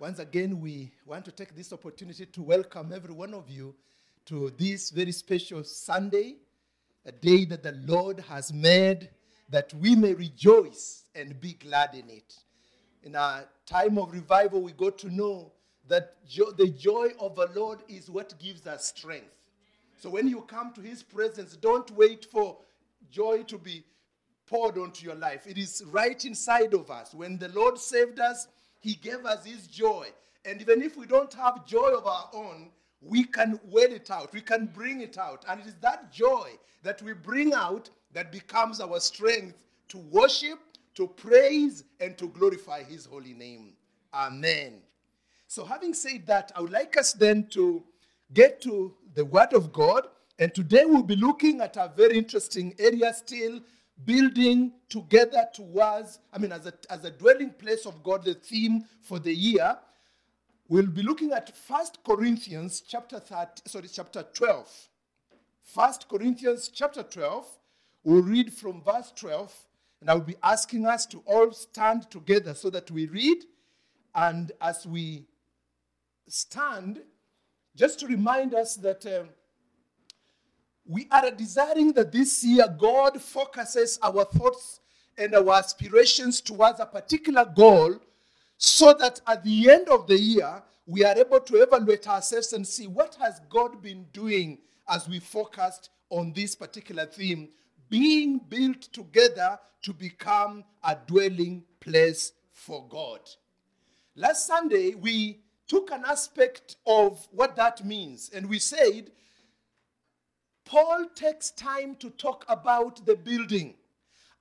[0.00, 3.74] Once again, we want to take this opportunity to welcome every one of you
[4.24, 6.36] to this very special Sunday,
[7.04, 9.10] a day that the Lord has made
[9.50, 12.36] that we may rejoice and be glad in it.
[13.02, 15.50] In our time of revival, we got to know
[15.88, 19.34] that jo- the joy of the Lord is what gives us strength.
[19.98, 22.56] So when you come to His presence, don't wait for
[23.10, 23.82] joy to be
[24.46, 25.48] poured onto your life.
[25.48, 27.14] It is right inside of us.
[27.14, 28.46] When the Lord saved us,
[28.78, 30.06] He gave us His joy.
[30.44, 32.70] And even if we don't have joy of our own,
[33.00, 34.32] we can wait it out.
[34.32, 35.44] We can bring it out.
[35.48, 36.50] And it is that joy
[36.82, 40.58] that we bring out that becomes our strength to worship,
[40.94, 43.72] to praise, and to glorify His holy name.
[44.14, 44.80] Amen.
[45.46, 47.82] So, having said that, I would like us then to
[48.32, 50.08] get to the Word of God.
[50.38, 53.60] And today we'll be looking at a very interesting area still
[54.04, 58.84] building together towards, I mean, as a, as a dwelling place of God, the theme
[59.02, 59.76] for the year.
[60.68, 64.88] We'll be looking at First Corinthians chapter 30, sorry, chapter 12.
[65.62, 67.46] First Corinthians chapter 12.
[68.04, 69.52] We'll read from verse 12,
[70.00, 73.44] and I'll be asking us to all stand together so that we read.
[74.14, 75.26] And as we
[76.28, 77.00] stand,
[77.74, 79.28] just to remind us that um,
[80.88, 84.80] we are desiring that this year God focuses our thoughts
[85.18, 87.96] and our aspirations towards a particular goal
[88.56, 92.66] so that at the end of the year we are able to evaluate ourselves and
[92.66, 97.50] see what has God been doing as we focused on this particular theme
[97.90, 103.20] being built together to become a dwelling place for God.
[104.16, 109.10] Last Sunday we took an aspect of what that means and we said
[110.68, 113.74] Paul takes time to talk about the building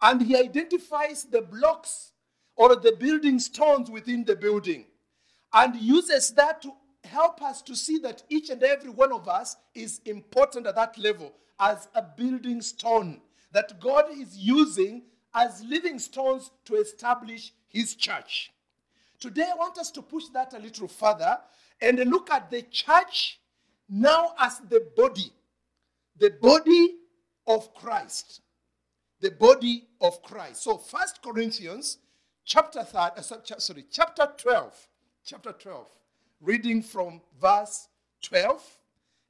[0.01, 2.11] and he identifies the blocks
[2.57, 4.87] or the building stones within the building
[5.53, 6.73] and uses that to
[7.05, 10.97] help us to see that each and every one of us is important at that
[10.97, 13.21] level as a building stone
[13.53, 18.51] that God is using as living stones to establish his church.
[19.21, 21.37] Today, I want us to push that a little further
[21.79, 23.39] and look at the church
[23.87, 25.31] now as the body,
[26.19, 26.95] the body
[27.45, 28.41] of Christ.
[29.19, 30.63] The body of Christ.
[30.63, 31.97] So, First Corinthians
[32.45, 34.87] chapter 3, uh, sorry, chapter 12,
[35.25, 35.89] chapter 12,
[36.41, 37.87] reading from verse
[38.21, 38.63] 12,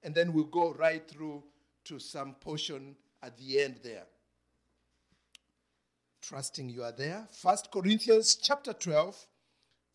[0.03, 1.43] and then we'll go right through
[1.85, 4.03] to some portion at the end there.
[6.21, 7.25] Trusting you are there.
[7.31, 9.27] First Corinthians chapter 12,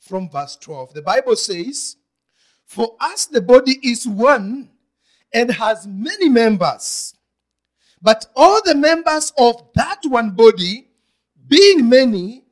[0.01, 0.95] from verse 12.
[0.95, 1.97] The Bible says,
[2.65, 4.71] For us the body is one
[5.35, 7.15] and has many members,
[8.01, 10.89] but all the members of that one body,
[11.49, 12.45] being many,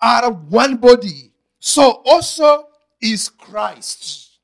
[0.00, 1.32] are one body.
[1.58, 2.68] So also
[3.00, 4.38] is Christ.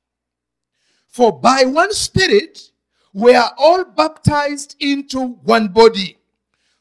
[1.07, 2.71] For by one Spirit
[3.13, 6.17] we are all baptized into one body,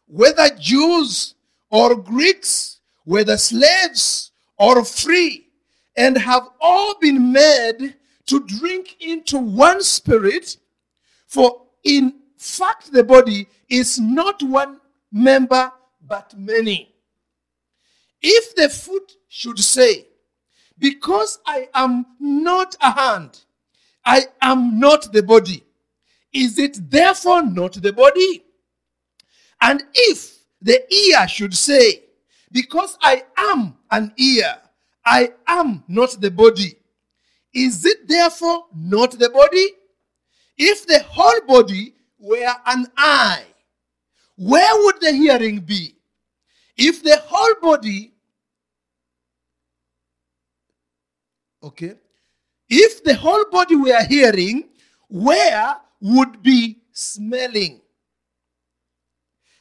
[0.06, 1.36] whether Jews
[1.70, 5.46] or Greeks, whether slaves or free,
[5.96, 7.94] and have all been made
[8.26, 10.56] to drink into one Spirit.
[11.34, 14.80] For in fact, the body is not one
[15.10, 16.94] member but many.
[18.22, 20.06] If the foot should say,
[20.78, 23.40] Because I am not a hand,
[24.04, 25.64] I am not the body,
[26.32, 28.44] is it therefore not the body?
[29.60, 32.04] And if the ear should say,
[32.52, 34.54] Because I am an ear,
[35.04, 36.76] I am not the body,
[37.52, 39.66] is it therefore not the body?
[40.56, 43.44] If the whole body were an eye,
[44.36, 45.94] where would the hearing be?
[46.76, 48.12] If the whole body,
[51.62, 51.94] okay,
[52.68, 54.70] if the whole body were hearing,
[55.08, 57.80] where would be smelling?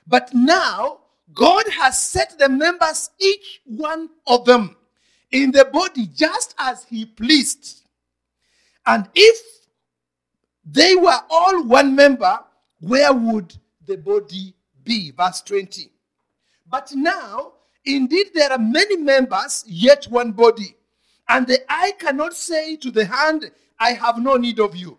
[0.07, 0.99] But now,
[1.33, 4.75] God has set the members, each one of them,
[5.31, 7.83] in the body just as He pleased.
[8.85, 9.62] And if
[10.65, 12.39] they were all one member,
[12.79, 13.55] where would
[13.85, 15.11] the body be?
[15.11, 15.89] Verse 20.
[16.69, 17.53] But now,
[17.85, 20.75] indeed, there are many members, yet one body.
[21.27, 24.97] And the eye cannot say to the hand, I have no need of you.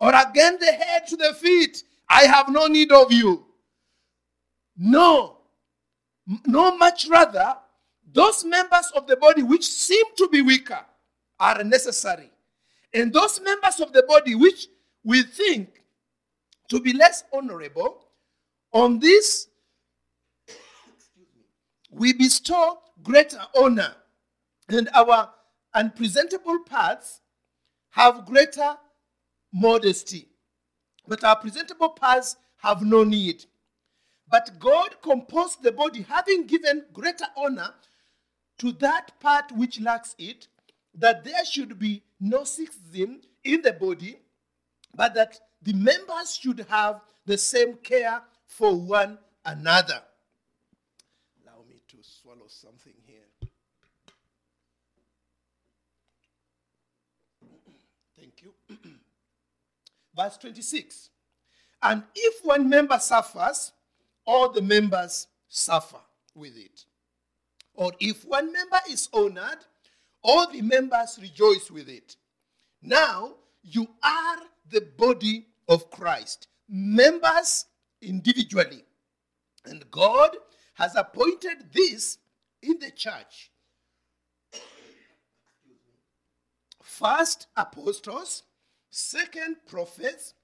[0.00, 3.46] Or again, the head to the feet, I have no need of you.
[4.76, 5.38] No.
[6.46, 7.56] No, much rather,
[8.12, 10.80] those members of the body which seem to be weaker
[11.40, 12.30] are necessary.
[12.92, 14.68] And those members of the body which
[15.08, 15.82] we think
[16.68, 18.04] to be less honorable,
[18.74, 19.48] on this
[21.90, 23.94] we bestow greater honor.
[24.68, 25.30] And our
[25.72, 27.22] unpresentable parts
[27.88, 28.76] have greater
[29.50, 30.28] modesty,
[31.06, 33.46] but our presentable parts have no need.
[34.30, 37.72] But God composed the body, having given greater honor
[38.58, 40.48] to that part which lacks it,
[40.92, 44.18] that there should be no schism in the body,
[44.98, 49.16] but that the members should have the same care for one
[49.46, 50.02] another.
[51.46, 53.48] Allow me to swallow something here.
[58.18, 58.52] Thank you.
[60.16, 61.10] Verse 26.
[61.80, 63.70] And if one member suffers,
[64.24, 66.00] all the members suffer
[66.34, 66.86] with it.
[67.74, 69.64] Or if one member is honored,
[70.22, 72.16] all the members rejoice with it.
[72.82, 73.34] Now
[73.74, 74.38] you are
[74.70, 77.66] the body of Christ, members
[78.00, 78.84] individually.
[79.64, 80.36] And God
[80.74, 82.18] has appointed this
[82.62, 83.50] in the church.
[86.82, 88.44] First, apostles,
[88.90, 90.34] second, prophets,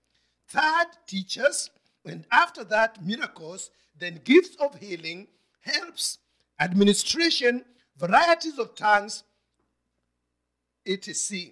[0.49, 1.71] third, teachers,
[2.05, 5.29] and after that, miracles, then gifts of healing,
[5.61, 6.19] helps,
[6.61, 7.65] administration,
[7.97, 9.25] varieties of tongues,
[10.87, 11.50] etc.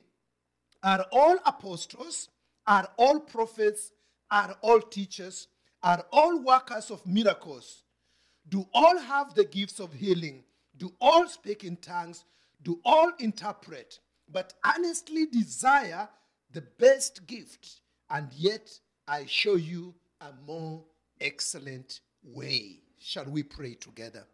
[0.82, 2.28] Are all apostles,
[2.66, 3.92] are all prophets,
[4.30, 5.48] are all teachers,
[5.82, 7.84] are all workers of miracles?
[8.48, 10.42] Do all have the gifts of healing?
[10.76, 12.24] Do all speak in tongues?
[12.62, 14.00] Do all interpret?
[14.28, 16.08] But honestly desire
[16.52, 17.80] the best gift,
[18.10, 20.84] and yet I show you a more
[21.20, 22.80] excellent way.
[22.98, 24.24] Shall we pray together?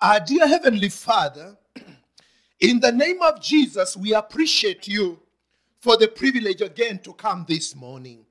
[0.00, 1.56] Our dear Heavenly Father,
[2.60, 5.18] in the name of Jesus, we appreciate you
[5.80, 8.24] for the privilege again to come this morning.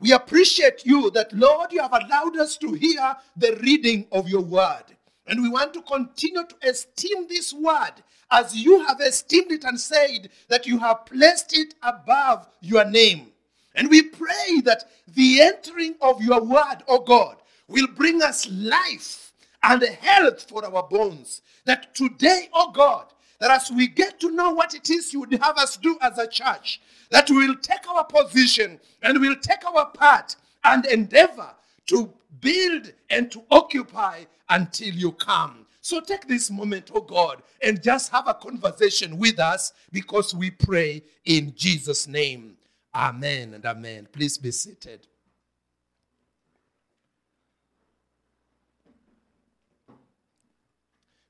[0.00, 4.42] We appreciate you that, Lord, you have allowed us to hear the reading of your
[4.42, 4.84] word.
[5.26, 7.92] And we want to continue to esteem this word
[8.30, 13.32] as you have esteemed it and said that you have placed it above your name.
[13.74, 17.36] And we pray that the entering of your word, O oh God,
[17.68, 19.32] will bring us life
[19.62, 21.42] and health for our bones.
[21.64, 23.06] That today, O oh God,
[23.40, 26.18] that as we get to know what it is you would have us do as
[26.18, 26.80] a church,
[27.10, 31.50] that we'll take our position and we'll take our part and endeavor
[31.86, 35.66] to build and to occupy until you come.
[35.80, 40.50] So take this moment, oh God, and just have a conversation with us because we
[40.50, 42.56] pray in Jesus' name.
[42.94, 44.08] Amen and amen.
[44.12, 45.06] Please be seated.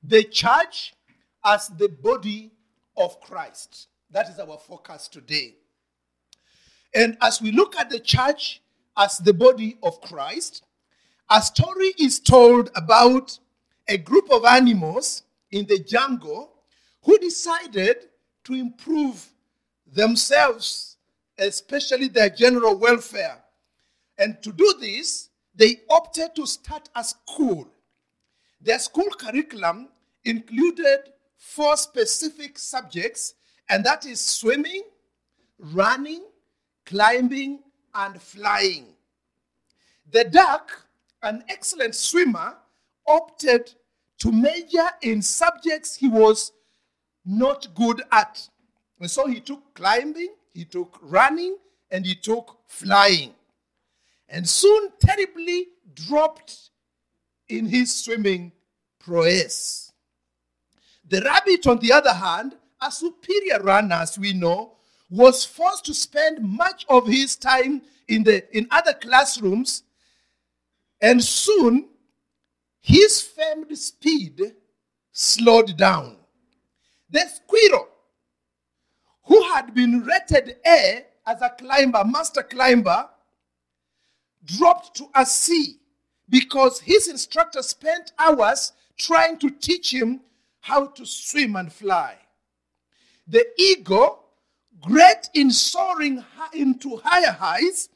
[0.03, 0.93] The church
[1.43, 2.51] as the body
[2.97, 3.87] of Christ.
[4.11, 5.55] That is our focus today.
[6.93, 8.61] And as we look at the church
[8.97, 10.63] as the body of Christ,
[11.29, 13.37] a story is told about
[13.87, 16.53] a group of animals in the jungle
[17.03, 18.09] who decided
[18.45, 19.31] to improve
[19.91, 20.89] themselves
[21.39, 23.37] especially their general welfare.
[24.17, 27.67] And to do this, they opted to start a school.
[28.61, 29.89] Their school curriculum
[30.25, 30.99] included
[31.39, 33.33] four specific subjects,
[33.69, 34.83] and that is swimming,
[35.57, 36.25] running,
[36.85, 37.59] climbing,
[37.95, 38.87] and flying.
[40.11, 40.85] The duck,
[41.23, 42.57] an excellent swimmer,
[43.07, 43.73] opted
[44.19, 46.51] to major in subjects he was
[47.25, 48.47] not good at.
[48.99, 51.57] And so he took climbing, he took running,
[51.89, 53.33] and he took flying.
[54.27, 56.69] And soon terribly dropped
[57.47, 58.51] in his swimming
[58.99, 59.88] prowess.
[61.09, 64.77] The rabbit, on the other hand, a superior runner, as we know,
[65.09, 69.83] was forced to spend much of his time in, the, in other classrooms,
[71.01, 71.89] and soon
[72.81, 74.39] his famed speed
[75.11, 76.17] slowed down.
[77.09, 77.87] The squirrel
[79.23, 83.09] who had been rated A as a climber, master climber,
[84.45, 85.77] dropped to a C
[86.29, 90.21] because his instructor spent hours trying to teach him
[90.69, 92.15] how to swim and fly.
[93.27, 94.23] The eagle,
[94.79, 96.23] great in soaring
[96.53, 97.89] into higher heights,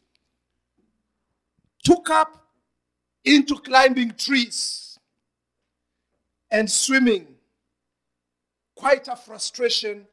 [1.84, 2.46] took up
[3.24, 5.00] into climbing trees
[6.52, 7.28] and swimming.
[8.76, 10.08] Quite a frustration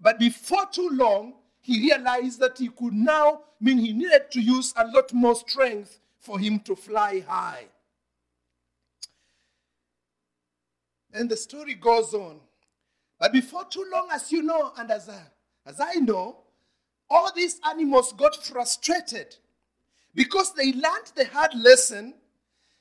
[0.00, 4.72] but before too long, he realized that he could now mean he needed to use
[4.76, 7.66] a lot more strength for him to fly high.
[11.12, 12.40] And the story goes on.
[13.18, 15.22] But before too long, as you know, and as I,
[15.66, 16.38] as I know,
[17.08, 19.36] all these animals got frustrated
[20.14, 22.14] because they learned the hard lesson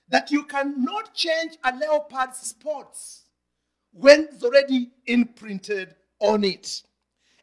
[0.10, 3.24] that you cannot change a leopard's spots
[3.92, 6.84] when it's already imprinted on it.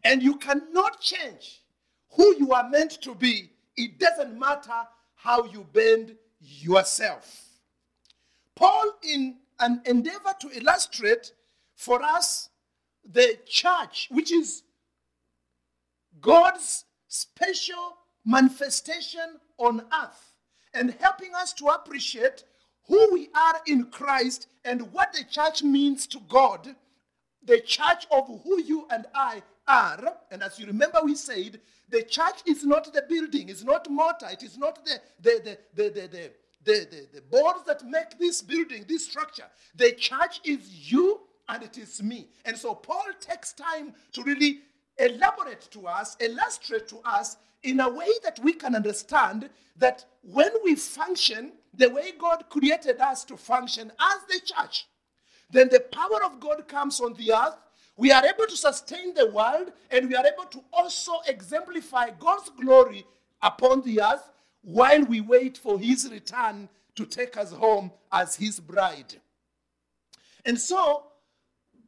[0.04, 1.62] And you cannot change
[2.10, 3.50] who you are meant to be.
[3.76, 4.82] It doesn't matter
[5.14, 7.44] how you bend yourself.
[8.54, 11.32] Paul, in an endeavor to illustrate
[11.74, 12.50] for us
[13.04, 14.62] the church, which is
[16.20, 20.32] God's special manifestation on earth,
[20.74, 22.44] and helping us to appreciate
[22.88, 26.74] who we are in Christ and what the church means to God,
[27.44, 30.16] the church of who you and I are.
[30.30, 34.28] And as you remember, we said the church is not the building, it's not mortar,
[34.30, 36.30] it is not the, the, the, the, the, the
[36.64, 39.46] the, the, the boards that make this building, this structure.
[39.76, 42.28] The church is you and it is me.
[42.44, 44.60] And so Paul takes time to really
[44.98, 50.50] elaborate to us, illustrate to us in a way that we can understand that when
[50.64, 54.86] we function the way God created us to function as the church,
[55.50, 57.56] then the power of God comes on the earth.
[57.96, 62.50] We are able to sustain the world and we are able to also exemplify God's
[62.60, 63.04] glory
[63.42, 64.28] upon the earth
[64.66, 69.14] while we wait for his return to take us home as his bride.
[70.44, 71.04] And so,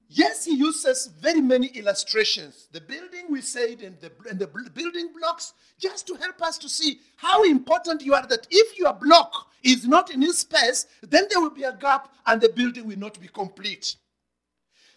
[0.08, 2.68] yes, he uses very many illustrations.
[2.70, 6.68] The building we said and the, and the building blocks just to help us to
[6.68, 11.24] see how important you are that if your block is not in its space, then
[11.30, 13.96] there will be a gap and the building will not be complete.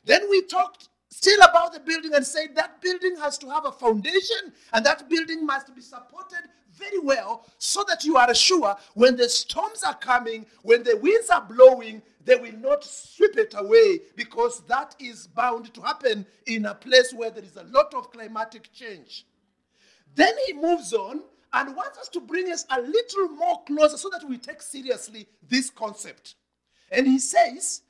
[0.06, 3.72] Then we talked still about the building and said that building has to have a
[3.72, 6.48] foundation and that building must be supported
[6.82, 11.30] very well so that you are sure when the storms are coming, when the winds
[11.30, 16.66] are blowing, they will not sweep it away because that is bound to happen in
[16.66, 19.26] a place where there is a lot of climatic change.
[20.16, 21.22] Then he moves on
[21.54, 25.28] and wants us to bring us a little more closer so that we take seriously
[25.48, 26.36] this concept.
[26.92, 27.82] And he says,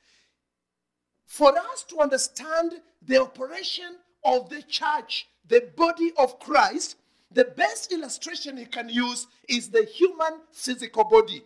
[1.26, 6.96] for us to understand the operation of the church, the body of Christ,
[7.34, 11.42] the best illustration he can use is the human physical body.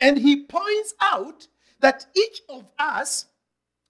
[0.00, 1.46] And he points out
[1.80, 3.26] that each of us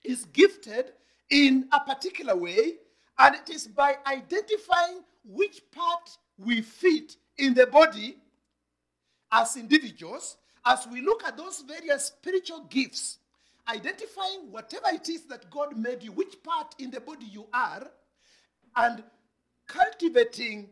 [0.03, 0.93] is gifted
[1.31, 2.75] in a particular way,
[3.19, 8.17] and it is by identifying which part we fit in the body
[9.31, 13.19] as individuals, as we look at those various spiritual gifts,
[13.69, 17.87] identifying whatever it is that God made you, which part in the body you are,
[18.77, 19.03] and
[19.67, 20.71] cultivating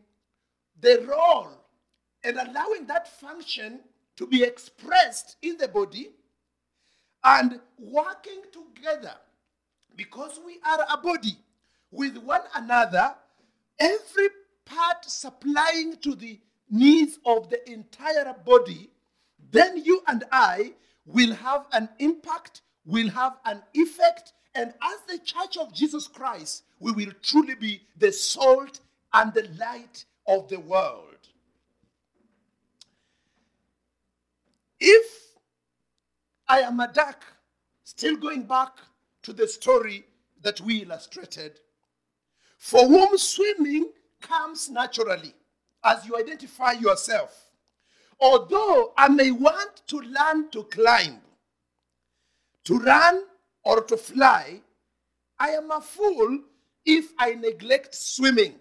[0.81, 1.49] the role
[2.23, 3.79] and allowing that function
[4.17, 6.09] to be expressed in the body
[7.23, 9.13] and working together.
[9.95, 11.37] Because we are a body
[11.91, 13.15] with one another,
[13.79, 14.29] every
[14.65, 18.89] part supplying to the needs of the entire body,
[19.51, 20.73] then you and I
[21.05, 26.63] will have an impact, will have an effect, and as the church of Jesus Christ,
[26.79, 28.79] we will truly be the salt
[29.13, 31.17] and the light of the world.
[34.79, 35.11] If
[36.47, 37.23] I am a duck,
[37.83, 38.77] still going back
[39.23, 40.05] to the story
[40.41, 41.59] that we illustrated,
[42.57, 45.33] for whom swimming comes naturally
[45.83, 47.49] as you identify yourself.
[48.19, 51.21] Although I may want to learn to climb,
[52.65, 53.23] to run,
[53.63, 54.61] or to fly,
[55.39, 56.41] I am a fool
[56.85, 58.55] if I neglect swimming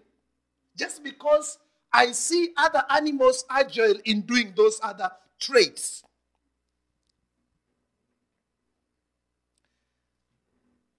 [0.79, 1.59] just because
[1.93, 6.05] I see other animals agile in doing those other traits.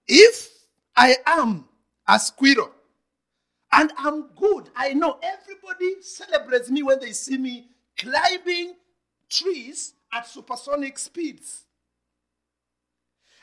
[0.07, 0.49] If
[0.95, 1.65] I am
[2.07, 2.71] a squirrel
[3.71, 8.73] and I'm good, I know everybody celebrates me when they see me climbing
[9.29, 11.65] trees at supersonic speeds.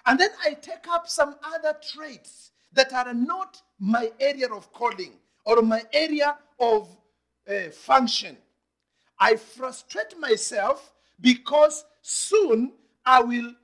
[0.05, 5.13] And then I take up some other traits that are not my area of calling
[5.47, 6.89] or my area of
[7.49, 8.37] uh, function.
[9.19, 12.73] I frustrate myself because soon
[13.07, 13.55] I will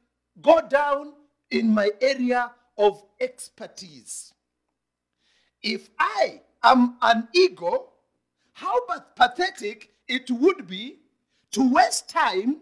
[0.41, 1.13] go down
[1.51, 4.33] in my area of expertise.
[5.63, 7.91] If I am an ego,
[8.53, 8.81] how
[9.17, 10.99] pathetic it would be
[11.51, 12.59] to waste time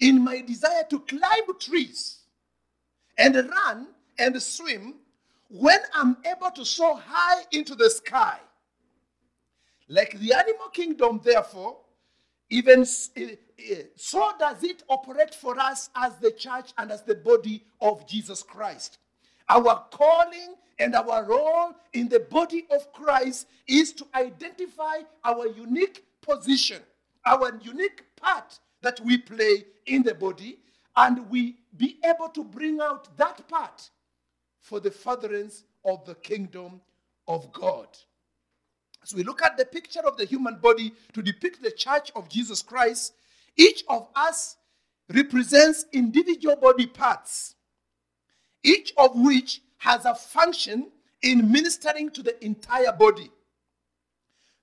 [0.00, 2.18] in my desire to climb trees
[3.16, 4.96] and run and swim
[5.48, 8.38] when I'm able to soar high into the sky
[9.88, 11.78] like the animal kingdom, therefore,
[12.50, 12.84] even
[13.16, 17.64] eh, eh, so does it operate for us as the church and as the body
[17.80, 18.98] of Jesus Christ.
[19.48, 26.04] Our calling and our role in the body of Christ is to identify our unique
[26.20, 26.82] position,
[27.24, 30.58] our unique part that we play in the body,
[30.96, 33.90] and we be able to bring out that part
[34.60, 36.80] for the furtherance of the kingdom
[37.28, 37.88] of God.
[39.06, 42.28] As we look at the picture of the human body to depict the church of
[42.28, 43.14] Jesus Christ,
[43.56, 44.56] each of us
[45.08, 47.54] represents individual body parts,
[48.64, 50.90] each of which has a function
[51.22, 53.30] in ministering to the entire body.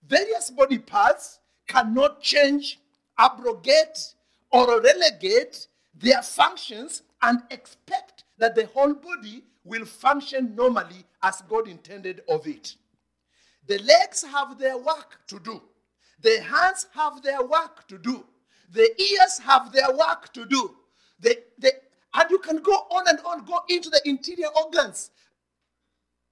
[0.06, 2.82] Various body parts cannot change,
[3.18, 4.14] abrogate,
[4.52, 11.70] or relegate their functions and expect that the whole body will function normally as God
[11.70, 12.76] intended of it.
[13.68, 15.62] The legs have their work to do.
[16.22, 18.26] The hands have their work to do.
[18.72, 20.76] The ears have their work to do.
[21.20, 21.72] The, the,
[22.14, 25.12] and you can go on and on, go into the interior organs.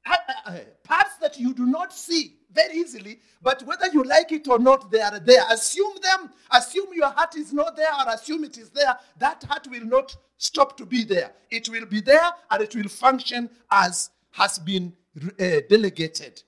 [0.05, 4.47] Uh, uh, parts that you do not see very easily, but whether you like it
[4.47, 5.43] or not, they are there.
[5.51, 8.97] Assume them, assume your heart is not there, or assume it is there.
[9.19, 11.31] That heart will not stop to be there.
[11.51, 14.93] It will be there and it will function as has been
[15.39, 16.41] uh, delegated.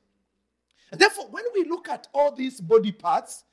[0.94, 3.44] Therefore, when we look at all these body parts,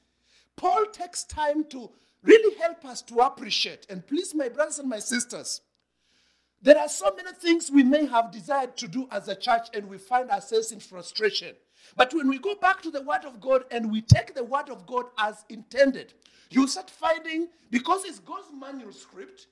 [0.57, 1.91] Paul takes time to
[2.23, 3.87] really help us to appreciate.
[3.89, 5.63] And please, my brothers and my sisters,
[6.63, 9.89] there are so many things we may have desired to do as a church, and
[9.89, 11.55] we find ourselves in frustration.
[11.97, 14.69] But when we go back to the Word of God and we take the Word
[14.69, 16.13] of God as intended,
[16.51, 19.47] you start finding, because it's God's manuscript,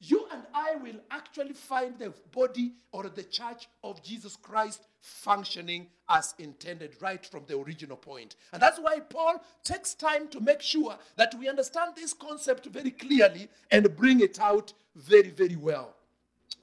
[0.00, 5.88] you and I will actually find the body or the church of Jesus Christ functioning
[6.08, 8.36] as intended right from the original point.
[8.52, 12.90] And that's why Paul takes time to make sure that we understand this concept very
[12.90, 15.94] clearly and bring it out very, very well.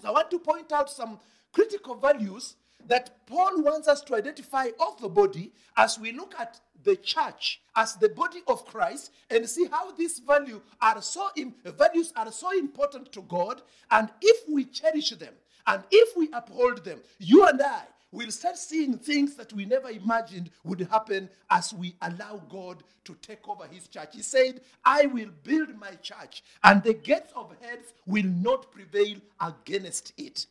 [0.02, 1.20] So I want to point out some
[1.54, 2.56] critical values
[2.88, 7.62] that Paul wants us to identify of the body as we look at the church
[7.76, 11.28] as the body of Christ and see how these value are so
[11.66, 15.34] values are so important to God and if we cherish them
[15.68, 19.90] and if we uphold them you and I will start seeing things that we never
[19.90, 24.10] imagined would happen as we allow God to take over his church.
[24.14, 29.18] He said, I will build my church, and the gates of hell will not prevail
[29.42, 30.46] against it.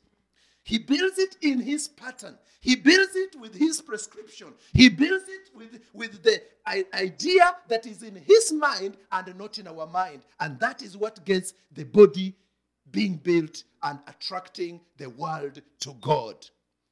[0.66, 2.36] He builds it in his pattern.
[2.60, 4.48] He builds it with his prescription.
[4.72, 6.42] He builds it with, with the
[6.92, 10.22] idea that is in his mind and not in our mind.
[10.40, 12.34] And that is what gets the body
[12.90, 16.34] being built and attracting the world to God.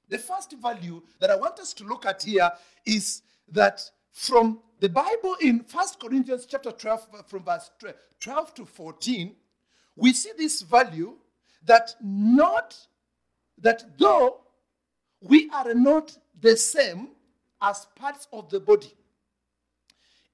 [0.09, 2.53] The first value that I want us to look at here
[2.87, 3.83] is that
[4.13, 7.73] from the Bible in 1 Corinthians chapter 12, uh, from verse
[8.21, 9.35] 12 to 14,
[9.97, 11.15] we see this value
[11.65, 12.77] that not
[13.65, 14.41] that though
[15.23, 17.09] we are not the same
[17.63, 18.93] as parts of the body,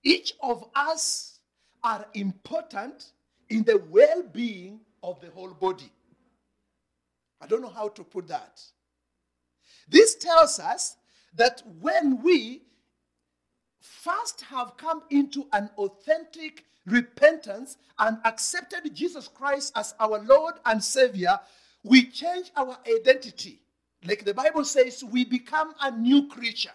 [0.03, 1.39] each of us
[1.83, 3.13] are important
[3.49, 5.91] in the well being of the whole body.
[7.41, 8.61] I don't know how to put that.
[9.89, 10.97] This tells us
[11.35, 12.63] that when we
[13.81, 20.83] first have come into an authentic repentance and accepted Jesus Christ as our Lord and
[20.83, 21.39] Savior,
[21.83, 23.61] we change our identity.
[24.05, 26.71] Like the Bible says, we become a new creature.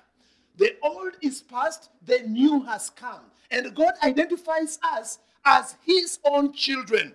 [0.58, 3.22] The old is past, the new has come.
[3.52, 7.14] And God identifies us as His own children,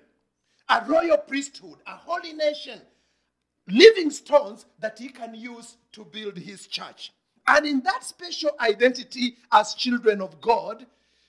[0.68, 2.80] a royal priesthood, a holy nation,
[3.68, 7.12] living stones that He can use to build His church.
[7.46, 10.86] And in that special identity as children of God,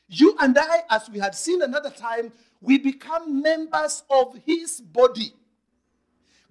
[0.08, 5.34] you and I, as we had seen another time, we become members of His body.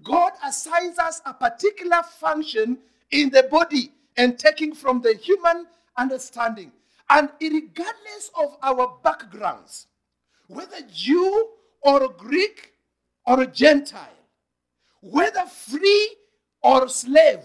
[0.03, 2.79] God assigns us a particular function
[3.11, 6.73] in the body and taking from the human understanding.
[7.09, 9.87] And regardless of our backgrounds,
[10.47, 11.49] whether Jew
[11.83, 12.73] or Greek
[13.27, 14.09] or Gentile,
[15.01, 16.17] whether free
[16.63, 17.41] or slave,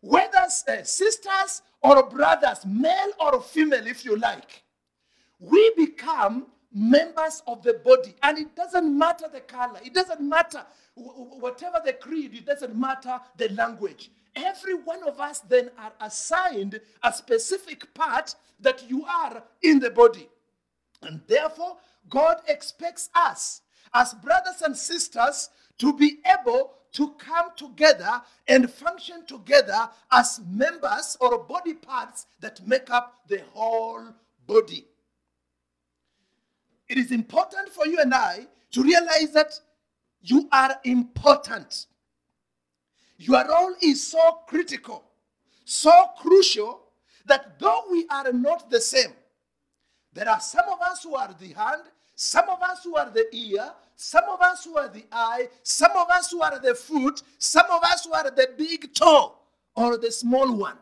[0.00, 4.62] whether uh, sisters or brothers, male or female, if you like,
[5.38, 8.14] we become members of the body.
[8.22, 13.20] And it doesn't matter the color, it doesn't matter whatever the creed, it doesn't matter
[13.36, 14.10] the language.
[14.34, 19.90] Every one of us then are assigned a specific part that you are in the
[19.90, 20.28] body.
[21.02, 21.76] And therefore,
[22.08, 23.62] God expects us
[23.94, 31.16] as brothers and sisters to be able to come together and function together as members
[31.20, 34.08] or body parts that make up the whole
[34.46, 34.86] body.
[36.88, 39.58] It is important for you and I to realize that
[40.20, 41.86] you are important.
[43.18, 45.04] Your role is so critical,
[45.64, 46.80] so crucial,
[47.26, 49.12] that though we are not the same,
[50.12, 51.82] there are some of us who are the hand,
[52.14, 55.92] some of us who are the ear, some of us who are the eye, some
[55.96, 59.34] of us who are the foot, some of us who are the big toe
[59.76, 60.78] or the small one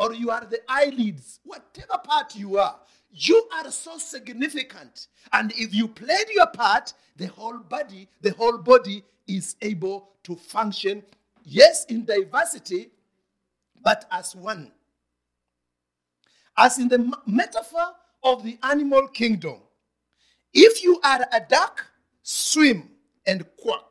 [0.00, 2.76] or you are the eyelids, whatever part you are,
[3.12, 5.08] you are so significant.
[5.32, 10.36] And if you played your part, the whole body, the whole body is able to
[10.36, 11.02] function,
[11.44, 12.90] yes, in diversity,
[13.82, 14.72] but as one.
[16.56, 19.56] As in the metaphor of the animal kingdom,
[20.52, 21.86] if you are a duck,
[22.22, 22.90] swim
[23.26, 23.84] and quack.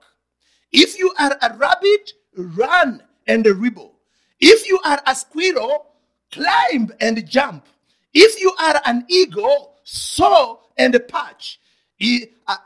[0.71, 3.95] If you are a rabbit, run and ribble.
[4.39, 5.87] If you are a squirrel,
[6.31, 7.65] climb and jump.
[8.13, 11.59] If you are an eagle, soar and perch.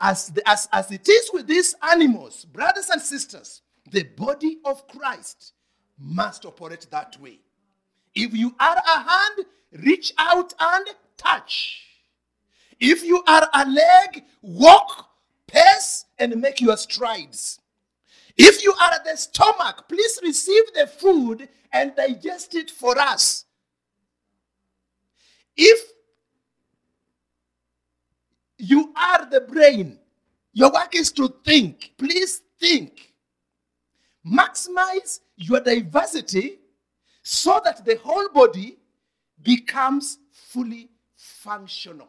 [0.00, 5.52] As, as, as it is with these animals, brothers and sisters, the body of Christ
[5.98, 7.40] must operate that way.
[8.14, 9.46] If you are a hand,
[9.84, 11.82] reach out and touch.
[12.78, 15.08] If you are a leg, walk,
[15.48, 17.60] pace, and make your strides.
[18.36, 23.44] If you are the stomach, please receive the food and digest it for us.
[25.56, 25.92] If
[28.58, 29.98] you are the brain,
[30.52, 31.92] your work is to think.
[31.98, 33.12] Please think.
[34.26, 36.58] Maximize your diversity
[37.22, 38.78] so that the whole body
[39.42, 42.08] becomes fully functional.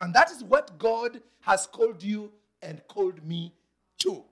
[0.00, 2.30] And that is what God has called you
[2.62, 3.52] and called me
[4.00, 4.22] to.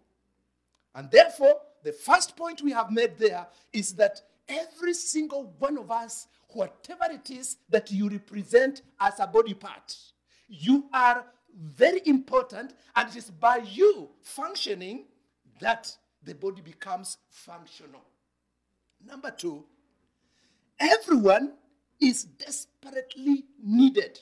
[0.95, 5.91] And therefore, the first point we have made there is that every single one of
[5.91, 9.97] us, whatever it is that you represent as a body part,
[10.49, 11.25] you are
[11.57, 15.05] very important, and it is by you functioning
[15.61, 18.03] that the body becomes functional.
[19.07, 19.65] Number two,
[20.81, 21.53] everyone
[22.01, 24.19] is desperately needed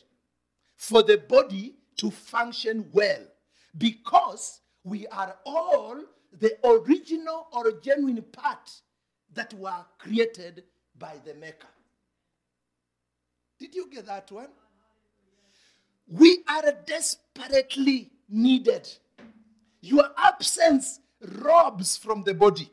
[0.76, 3.22] for the body to function well
[3.78, 5.96] because we are all
[6.40, 8.70] the original or genuine part
[9.34, 10.64] that were created
[10.98, 11.68] by the Maker.
[13.62, 14.48] Did you get that one?
[16.08, 18.88] We are desperately needed.
[19.80, 20.98] Your absence
[21.38, 22.68] robs from the body.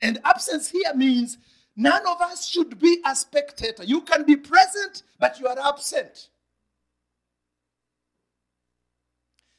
[0.00, 1.36] And absence here means
[1.76, 3.84] none of us should be a spectator.
[3.84, 6.30] You can be present, but you are absent.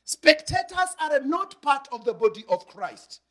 [0.05, 3.21] Spectators are not part of the body of Christ.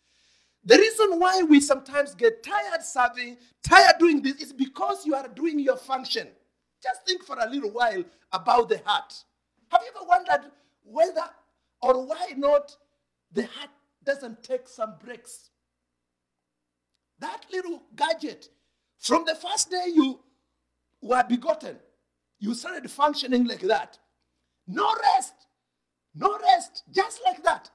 [0.64, 5.26] The reason why we sometimes get tired serving, tired doing this, is because you are
[5.26, 6.28] doing your function.
[6.82, 9.14] Just think for a little while about the heart.
[9.68, 10.50] Have you ever wondered
[10.84, 11.28] whether
[11.80, 12.76] or why not
[13.32, 13.70] the heart
[14.04, 15.50] doesn't take some breaks?
[17.20, 18.48] That little gadget,
[18.98, 20.20] from the first day you
[21.00, 21.76] were begotten,
[22.40, 23.98] you started functioning like that.
[24.66, 25.34] No rest.
[26.14, 26.82] No rest.
[26.90, 27.70] Just like that.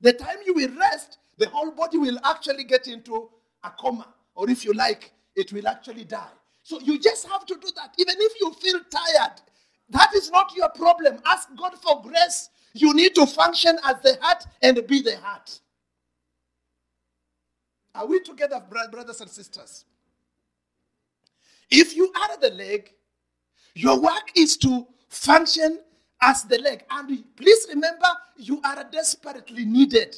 [0.00, 3.28] The time you will rest, the whole body will actually get into
[3.64, 4.14] a coma.
[4.34, 6.35] Or if you like, it will actually die.
[6.66, 7.94] So you just have to do that.
[7.96, 9.40] Even if you feel tired,
[9.90, 11.20] that is not your problem.
[11.24, 12.50] Ask God for grace.
[12.74, 15.60] You need to function as the heart and be the heart.
[17.94, 19.84] Are we together, brothers and sisters?
[21.70, 22.92] If you are the leg,
[23.76, 25.78] your work is to function
[26.20, 26.82] as the leg.
[26.90, 30.16] And please remember, you are desperately needed.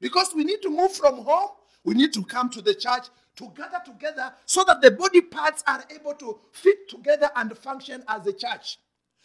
[0.00, 1.50] Because we need to move from home,
[1.84, 5.62] we need to come to the church to gather together so that the body parts
[5.66, 8.78] are able to fit together and function as a church.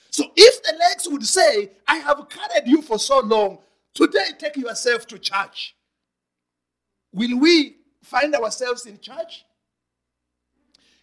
[0.10, 3.60] So if the legs would say, I have carried you for so long,
[3.93, 5.76] today take yourself to church,
[7.13, 9.45] will we find ourselves in church?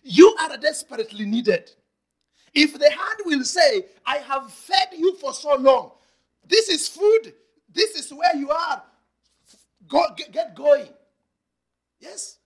[0.03, 1.71] You are desperately needed.
[2.55, 5.93] If the hand will say, I have fed you for so long,
[6.47, 7.33] this is food,
[7.73, 8.83] this is where you are,
[9.89, 10.89] Go, get, get going.
[12.01, 12.38] Yes?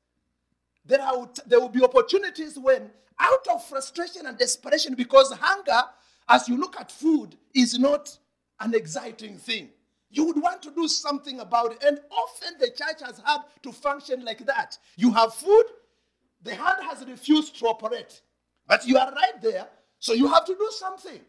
[0.84, 5.82] There, are, there will be opportunities when, out of frustration and desperation, because hunger,
[6.28, 8.16] as you look at food, is not
[8.60, 9.70] an exciting thing.
[10.10, 11.84] You would want to do something about it.
[11.84, 14.76] And often the church has had to function like that.
[14.96, 15.64] You have food,
[16.42, 18.20] the hand has refused to operate.
[18.66, 19.68] But you are right there,
[19.98, 21.20] so you have to do something.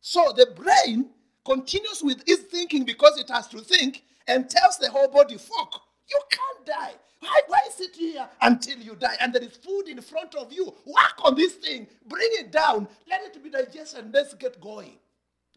[0.00, 1.10] So the brain
[1.44, 5.80] continues with its thinking because it has to think, and tells the whole body, fuck,
[6.08, 6.94] you can't die.
[7.20, 9.16] Why, why sit here until you die?
[9.20, 10.66] And there is food in front of you.
[10.86, 11.86] Work on this thing.
[12.06, 12.88] Bring it down.
[13.08, 14.98] Let it be digested and let's get going.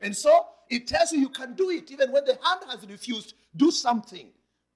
[0.02, 3.36] And so it tells you you can do it even when the hand has refused.
[3.56, 4.30] Do something.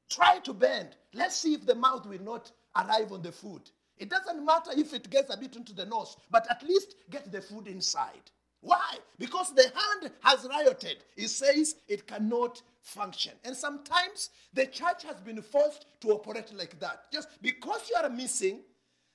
[0.10, 0.90] Try to bend.
[1.14, 3.62] Let's see if the mouth will not arrive on the food.
[3.98, 7.32] It doesn't matter if it gets a bit into the nose, but at least get
[7.32, 8.30] the food inside.
[8.66, 8.98] Why?
[9.20, 10.98] Because the hand has rioted.
[11.16, 13.34] It says it cannot function.
[13.44, 17.12] And sometimes the church has been forced to operate like that.
[17.14, 18.62] Just because you are missing,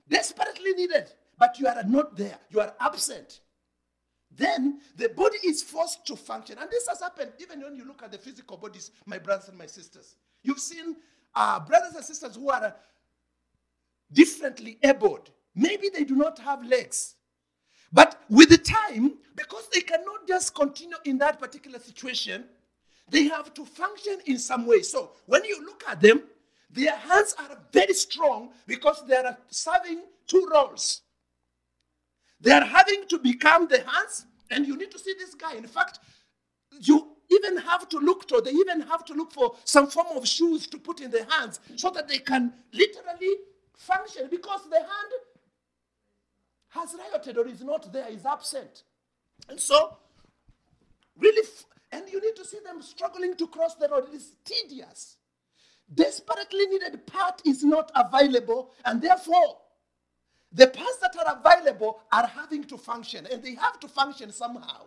[0.08, 2.38] desperately needed, but you are not there.
[2.50, 3.40] You are absent.
[4.30, 6.56] Then the body is forced to function.
[6.60, 9.58] And this has happened even when you look at the physical bodies, my brothers and
[9.58, 10.14] my sisters.
[10.44, 10.94] You've seen
[11.34, 12.72] uh, brothers and sisters who are
[14.12, 15.30] differently abled.
[15.56, 17.16] Maybe they do not have legs.
[17.92, 22.44] But with the time, because they cannot just continue in that particular situation,
[23.08, 24.82] they have to function in some way.
[24.82, 26.22] So when you look at them,
[26.70, 31.02] their hands are very strong because they are serving two roles.
[32.40, 35.54] They are having to become the hands, and you need to see this guy.
[35.54, 35.98] In fact,
[36.80, 40.26] you even have to look to, they even have to look for some form of
[40.26, 43.34] shoes to put in their hands so that they can literally
[43.76, 45.12] function because the hand
[46.70, 48.84] has rioted or is not there, is absent.
[49.48, 49.96] And so,
[51.18, 51.46] really,
[51.92, 54.08] and you need to see them struggling to cross the road.
[54.12, 55.16] It is tedious.
[55.92, 59.58] Desperately needed part is not available, and therefore,
[60.52, 64.86] the parts that are available are having to function, and they have to function somehow.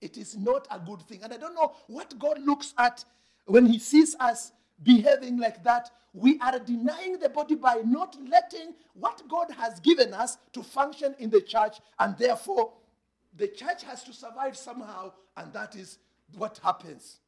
[0.00, 1.20] It is not a good thing.
[1.22, 3.04] And I don't know what God looks at
[3.44, 4.52] when He sees us
[4.82, 5.90] behaving like that.
[6.12, 11.14] We are denying the body by not letting what God has given us to function
[11.18, 12.72] in the church, and therefore,
[13.36, 15.98] the church has to survive somehow, and that is
[16.36, 17.20] what happens.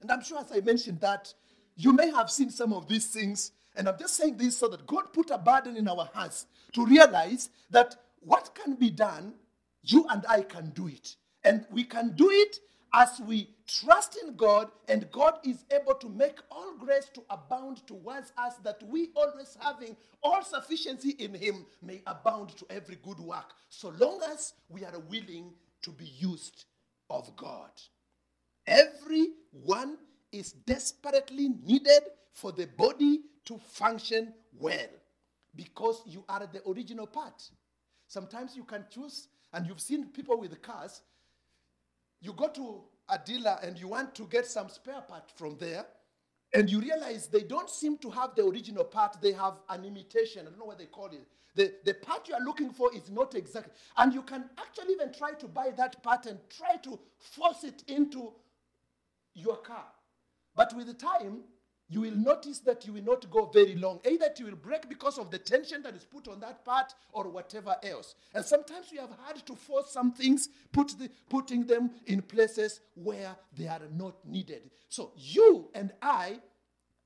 [0.00, 1.34] And I'm sure, as I mentioned, that
[1.76, 3.52] you may have seen some of these things.
[3.76, 6.84] And I'm just saying this so that God put a burden in our hearts to
[6.84, 9.34] realize that what can be done,
[9.82, 11.16] you and I can do it.
[11.44, 12.58] And we can do it
[12.92, 17.86] as we trust in God, and God is able to make all grace to abound
[17.86, 23.20] towards us, that we always having all sufficiency in Him may abound to every good
[23.20, 26.64] work, so long as we are willing to be used
[27.08, 27.70] of God.
[28.66, 29.98] Everyone
[30.32, 34.88] is desperately needed for the body to function well
[35.56, 37.42] because you are the original part.
[38.06, 41.02] Sometimes you can choose, and you've seen people with cars.
[42.20, 45.86] You go to a dealer and you want to get some spare part from there,
[46.52, 50.42] and you realize they don't seem to have the original part, they have an imitation.
[50.42, 51.26] I don't know what they call it.
[51.54, 53.70] The, the part you are looking for is not exact.
[53.96, 57.84] And you can actually even try to buy that part and try to force it
[57.88, 58.32] into
[59.34, 59.84] your car.
[60.56, 61.42] But with time,
[61.90, 63.98] you will notice that you will not go very long.
[64.08, 67.28] Either it will break because of the tension that is put on that part or
[67.28, 68.14] whatever else.
[68.32, 72.80] And sometimes we have had to force some things, put the, putting them in places
[72.94, 74.70] where they are not needed.
[74.88, 76.38] So you and I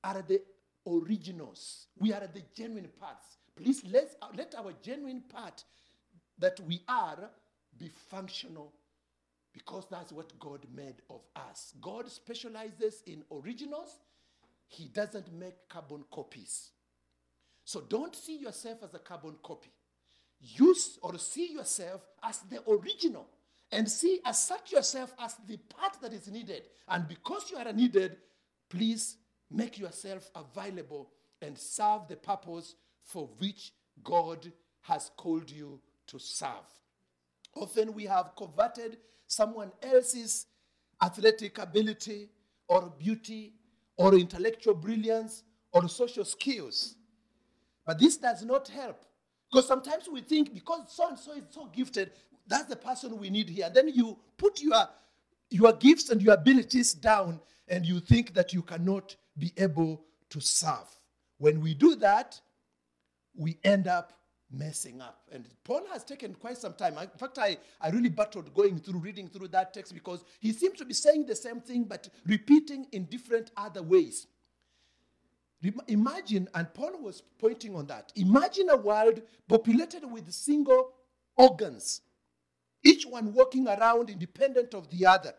[0.03, 0.41] are the
[0.87, 1.87] originals.
[1.97, 3.37] We are the genuine parts.
[3.55, 5.63] Please let uh, let our genuine part
[6.37, 7.29] that we are
[7.79, 8.71] be functional
[9.53, 11.73] because that's what God made of us.
[11.81, 13.99] God specializes in originals,
[14.67, 16.71] He doesn't make carbon copies.
[17.63, 19.71] So don't see yourself as a carbon copy.
[20.39, 23.27] Use or see yourself as the original
[23.71, 26.63] and see, assert yourself as the part that is needed.
[26.87, 28.17] And because you are needed,
[28.69, 29.17] please
[29.51, 31.09] make yourself available
[31.41, 33.73] and serve the purpose for which
[34.03, 34.51] God
[34.81, 36.49] has called you to serve.
[37.55, 38.97] Often we have converted
[39.27, 40.45] someone else's
[41.01, 42.29] athletic ability
[42.67, 43.53] or beauty
[43.97, 46.95] or intellectual brilliance or social skills.
[47.85, 49.05] But this does not help.
[49.51, 52.11] Because sometimes we think because so and so is so gifted,
[52.47, 53.67] that's the person we need here.
[53.67, 54.87] And Then you put your,
[55.49, 60.39] your gifts and your abilities down and you think that you cannot be able to
[60.39, 60.89] serve.
[61.37, 62.39] When we do that,
[63.35, 64.13] we end up
[64.51, 65.21] messing up.
[65.31, 66.97] And Paul has taken quite some time.
[66.97, 70.77] In fact, I, I really battled going through, reading through that text because he seems
[70.79, 74.27] to be saying the same thing but repeating in different other ways.
[75.87, 78.11] Imagine, and Paul was pointing on that.
[78.15, 80.91] Imagine a world populated with single
[81.35, 82.01] organs,
[82.83, 85.33] each one walking around independent of the other.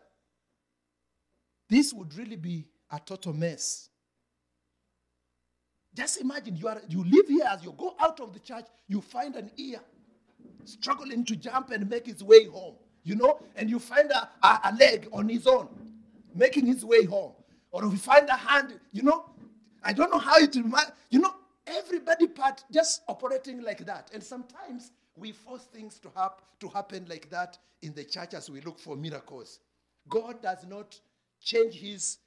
[1.69, 3.89] This would really be a total mess.
[5.95, 9.01] Just imagine you, are, you live here as you go out of the church, you
[9.01, 9.79] find an ear
[10.65, 14.59] struggling to jump and make his way home, you know, and you find a, a,
[14.65, 15.67] a leg on his own
[16.37, 17.33] making his way home.
[17.71, 19.25] Or you find a hand, you know,
[19.83, 21.33] I don't know how it you know,
[21.65, 24.09] everybody part just operating like that.
[24.13, 28.49] And sometimes we force things to, hap- to happen like that in the church as
[28.49, 29.59] we look for miracles.
[30.09, 30.99] God does not
[31.41, 32.17] change his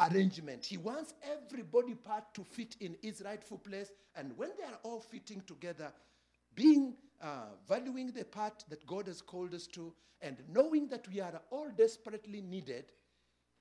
[0.00, 0.64] arrangement.
[0.64, 3.90] He wants every body part to fit in its rightful place.
[4.14, 5.92] And when they are all fitting together,
[6.54, 11.20] being uh, valuing the part that God has called us to, and knowing that we
[11.20, 12.86] are all desperately needed,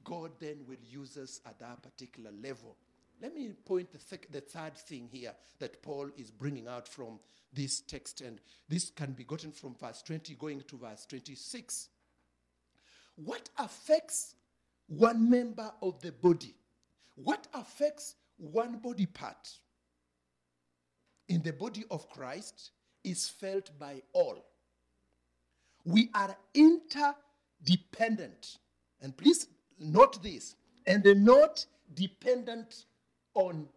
[0.04, 2.78] God then will use us at that particular level
[3.22, 7.20] Let me point the, th- the third thing here that Paul is bringing out from
[7.54, 11.90] this text, and this can be gotten from verse 20 going to verse 26.
[13.16, 14.36] What affects
[14.88, 16.56] one member of the body?
[17.16, 19.50] What affects one body part
[21.28, 22.72] in the body of Christ
[23.04, 24.46] is felt by all.
[25.84, 28.58] We are interdependent.
[29.02, 29.48] And please
[29.80, 32.86] note this and not dependent
[33.34, 33.68] on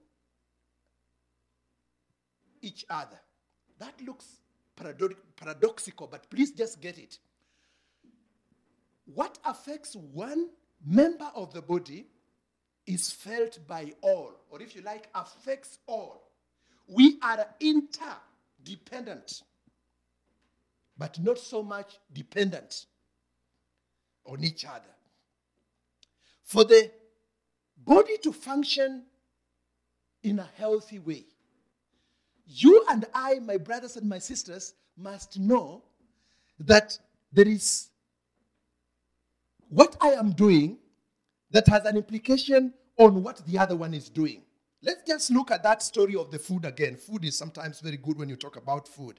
[2.63, 3.19] each other.
[3.79, 4.41] That looks
[4.77, 7.19] paradox- paradoxical, but please just get it.
[9.05, 10.49] What affects one
[10.85, 12.07] member of the body
[12.87, 16.31] is felt by all, or if you like, affects all.
[16.87, 19.43] We are interdependent,
[20.97, 22.87] but not so much dependent
[24.25, 24.95] on each other.
[26.45, 26.91] For the
[27.77, 29.05] body to function
[30.23, 31.27] in a healthy way,
[32.47, 35.83] you and I, my brothers and my sisters, must know
[36.59, 36.99] that
[37.33, 37.91] there is
[39.69, 40.79] what I am doing
[41.51, 44.43] that has an implication on what the other one is doing.
[44.83, 46.97] Let's just look at that story of the food again.
[46.97, 49.19] Food is sometimes very good when you talk about food.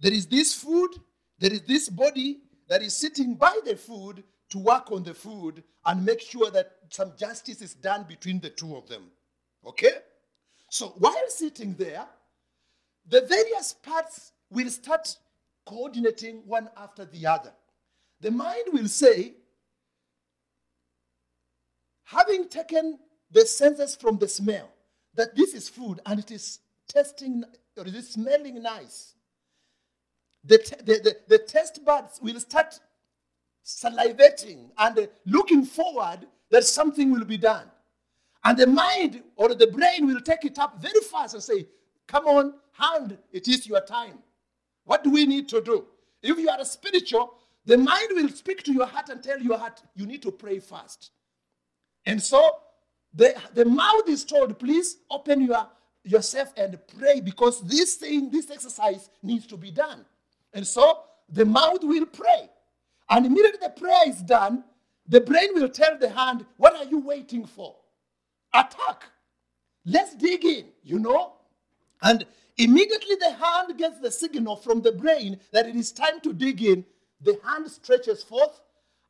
[0.00, 0.90] There is this food,
[1.38, 5.62] there is this body that is sitting by the food to work on the food
[5.84, 9.04] and make sure that some justice is done between the two of them.
[9.66, 9.92] Okay?
[10.70, 12.06] So while sitting there,
[13.08, 15.16] the various parts will start
[15.66, 17.52] coordinating one after the other.
[18.20, 19.34] The mind will say,
[22.04, 22.98] having taken
[23.30, 24.70] the senses from the smell,
[25.14, 27.44] that this is food and it is tasting
[27.76, 29.14] or it is smelling nice.
[30.44, 32.78] The, t- the, the, the buds will start
[33.64, 37.66] salivating and looking forward that something will be done.
[38.44, 41.66] And the mind or the brain will take it up very fast and say,
[42.06, 44.18] Come on, hand, it is your time.
[44.84, 45.84] What do we need to do?
[46.22, 47.34] If you are a spiritual,
[47.68, 50.58] the mind will speak to your heart and tell your heart, you need to pray
[50.58, 51.10] fast.
[52.06, 52.42] And so
[53.12, 55.66] the, the mouth is told, please open your,
[56.02, 60.06] yourself and pray because this thing, this exercise needs to be done.
[60.54, 62.48] And so the mouth will pray.
[63.10, 64.64] And immediately the prayer is done,
[65.06, 67.76] the brain will tell the hand, what are you waiting for?
[68.54, 69.04] Attack.
[69.84, 71.34] Let's dig in, you know?
[72.00, 72.24] And
[72.56, 76.62] immediately the hand gets the signal from the brain that it is time to dig
[76.62, 76.86] in.
[77.20, 78.60] The hand stretches forth.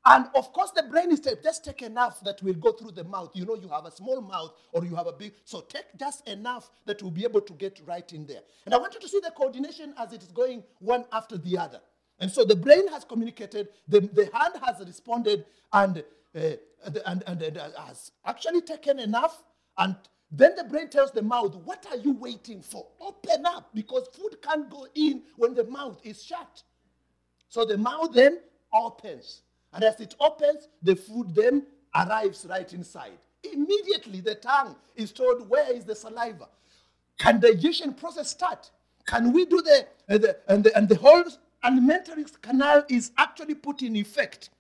[0.05, 3.31] And of course, the brain is just take enough that will go through the mouth.
[3.35, 6.27] You know, you have a small mouth or you have a big, so take just
[6.29, 8.41] enough that will be able to get right in there.
[8.65, 11.59] And I want you to see the coordination as it is going one after the
[11.59, 11.81] other.
[12.21, 15.99] And so the brain has communicated, the, the hand has responded, and,
[16.35, 16.41] uh,
[17.07, 19.43] and, and, and has actually taken enough.
[19.77, 19.95] And
[20.31, 22.87] then the brain tells the mouth, What are you waiting for?
[23.01, 26.63] Open up because food can't go in when the mouth is shut.
[27.49, 28.41] So the mouth then
[28.73, 29.43] opens.
[29.73, 33.19] And as it opens, the food then arrives right inside.
[33.53, 36.49] Immediately, the tongue is told, Where is the saliva?
[37.19, 38.71] Can digestion process start?
[39.07, 41.25] Can we do the, uh, the, and, the and the whole
[41.65, 44.51] alimentary canal is actually put in effect?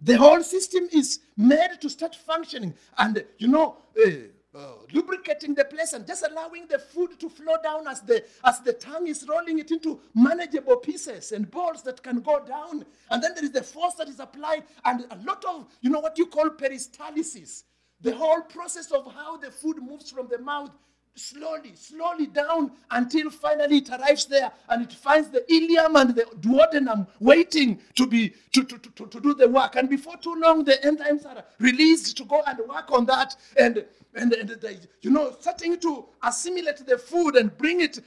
[0.00, 2.74] The whole system is made to start functioning.
[2.96, 4.10] And, you know, uh,
[4.54, 8.60] uh, lubricating the place and just allowing the food to flow down as the as
[8.60, 12.84] the tongue is rolling it into manageable pieces and balls that can go down.
[13.10, 16.00] And then there is the force that is applied and a lot of you know
[16.00, 17.64] what you call peristalsis.
[18.00, 20.70] The whole process of how the food moves from the mouth
[21.18, 26.24] slowly, slowly down until finally it arrives there and it finds the ileum and the
[26.40, 29.76] duodenum waiting to be to, to, to, to do the work.
[29.76, 33.84] And before too long, the enzymes are released to go and work on that and
[34.14, 38.00] and, and they, you know, starting to assimilate the food and bring it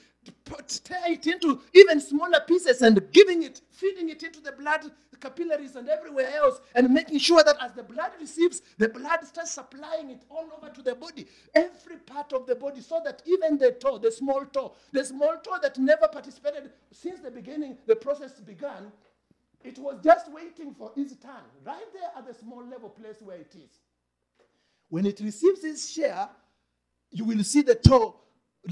[0.83, 5.75] tear it into even smaller pieces and giving it, feeding it into the blood capillaries
[5.75, 10.09] and everywhere else, and making sure that as the blood receives, the blood starts supplying
[10.09, 13.71] it all over to the body, every part of the body, so that even the
[13.73, 18.39] toe, the small toe, the small toe that never participated since the beginning, the process
[18.39, 18.91] began,
[19.63, 23.37] it was just waiting for its turn, right there at the small level place where
[23.37, 23.79] it is.
[24.89, 26.29] When it receives its share,
[27.11, 28.15] you will see the toe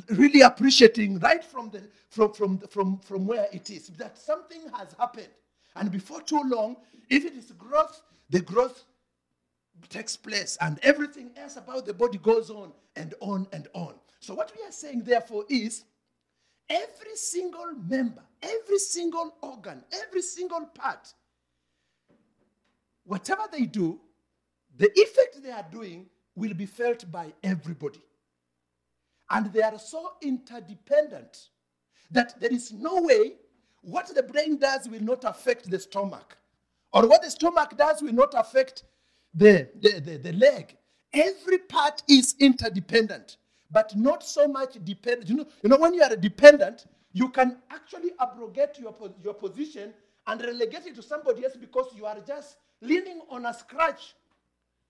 [0.09, 4.93] really appreciating right from, the, from, from, from, from where it is that something has
[4.97, 5.29] happened.
[5.75, 6.77] And before too long,
[7.09, 8.83] if it is growth, the growth
[9.89, 13.95] takes place and everything else about the body goes on and on and on.
[14.19, 15.85] So, what we are saying, therefore, is
[16.69, 21.13] every single member, every single organ, every single part,
[23.05, 23.99] whatever they do,
[24.77, 28.01] the effect they are doing will be felt by everybody.
[29.31, 31.49] And they are so interdependent
[32.11, 33.33] that there is no way
[33.81, 36.37] what the brain does will not affect the stomach,
[36.91, 38.83] or what the stomach does will not affect
[39.33, 40.75] the, the, the, the leg.
[41.13, 43.37] Every part is interdependent,
[43.71, 45.29] but not so much dependent.
[45.29, 49.93] You know, you know, when you are dependent, you can actually abrogate your, your position
[50.27, 54.15] and relegate it to somebody else because you are just leaning on a scratch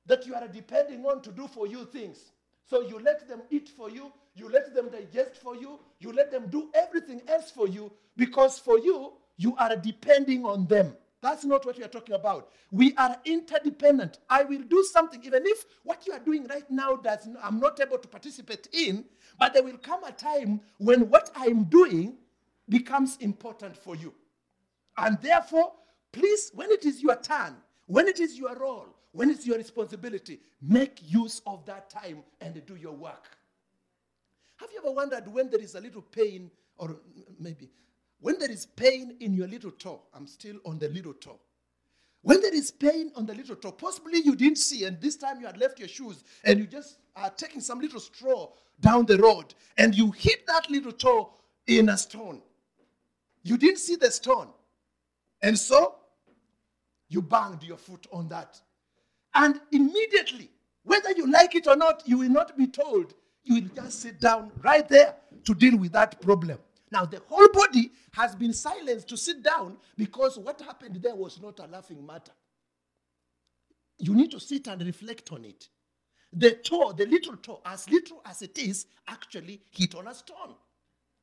[0.06, 2.32] that you are depending on to do for you things.
[2.66, 6.32] So you let them eat for you, you let them digest for you, you let
[6.32, 10.96] them do everything else for you because for you, you are depending on them.
[11.22, 12.50] That's not what we are talking about.
[12.72, 14.20] We are interdependent.
[14.30, 17.80] I will do something, even if what you are doing right now does I'm not
[17.82, 19.04] able to participate in,
[19.38, 22.18] but there will come a time when what I'm doing
[22.70, 24.14] becomes important for you.
[24.98, 25.74] And therefore,
[26.12, 27.56] please, when it is your turn,
[27.88, 32.64] when it is your role, when it's your responsibility, make use of that time and
[32.66, 33.39] do your work.
[34.60, 36.98] Have you ever wondered when there is a little pain, or
[37.40, 37.70] maybe
[38.20, 40.02] when there is pain in your little toe?
[40.14, 41.40] I'm still on the little toe.
[42.22, 45.40] When there is pain on the little toe, possibly you didn't see, and this time
[45.40, 48.50] you had left your shoes and you just are taking some little straw
[48.82, 51.32] down the road and you hit that little toe
[51.68, 52.42] in a stone.
[53.44, 54.50] You didn't see the stone.
[55.42, 55.96] And so
[57.08, 58.60] you banged your foot on that.
[59.34, 60.52] And immediately,
[60.84, 63.14] whether you like it or not, you will not be told.
[63.50, 66.60] You will just sit down right there to deal with that problem.
[66.92, 71.42] Now, the whole body has been silenced to sit down because what happened there was
[71.42, 72.32] not a laughing matter.
[73.98, 75.68] You need to sit and reflect on it.
[76.32, 80.54] The toe, the little toe, as little as it is, actually hit on a stone.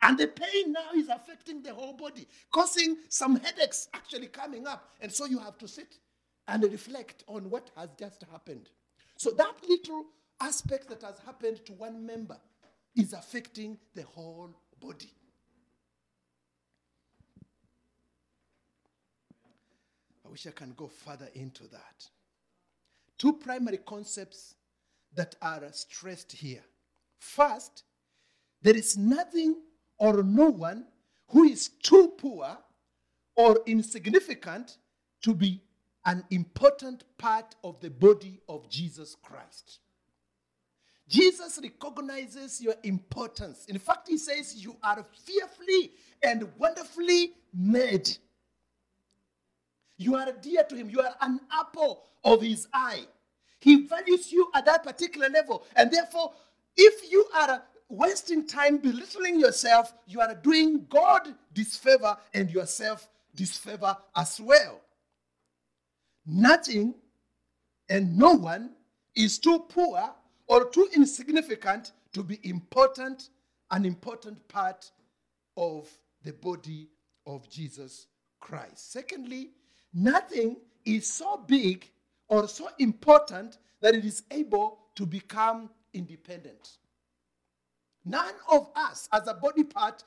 [0.02, 4.96] And the pain now is affecting the whole body, causing some headaches actually coming up.
[5.00, 5.98] And so you have to sit
[6.48, 8.68] and reflect on what has just happened.
[9.16, 10.06] So that little
[10.40, 12.38] aspect that has happened to one member
[12.94, 15.12] is affecting the whole body.
[20.24, 22.08] I wish I can go further into that.
[23.18, 24.54] Two primary concepts
[25.14, 26.64] that are stressed here.
[27.18, 27.84] First,
[28.62, 29.56] there is nothing
[29.98, 30.86] or no one
[31.28, 32.58] who is too poor
[33.36, 34.78] or insignificant
[35.22, 35.60] to be
[36.04, 39.80] an important part of the body of Jesus Christ.
[41.08, 43.66] Jesus recognizes your importance.
[43.66, 45.92] In fact, he says, You are fearfully
[46.22, 48.16] and wonderfully made.
[49.98, 50.90] You are dear to him.
[50.90, 53.04] You are an apple of his eye.
[53.60, 55.64] He values you at that particular level.
[55.76, 56.32] And therefore,
[56.76, 63.96] if you are wasting time belittling yourself, you are doing God disfavor and yourself disfavor
[64.14, 64.80] as well.
[66.26, 66.94] Nothing
[67.88, 68.72] and no one
[69.14, 70.12] is too poor
[70.48, 73.30] or too insignificant to be important,
[73.70, 74.90] an important part
[75.56, 75.88] of
[76.22, 76.88] the body
[77.26, 78.06] of Jesus
[78.40, 78.92] Christ.
[78.92, 79.50] Secondly,
[79.92, 81.90] nothing is so big
[82.28, 86.78] or so important that it is able to become independent.
[88.04, 90.04] None of us as a body part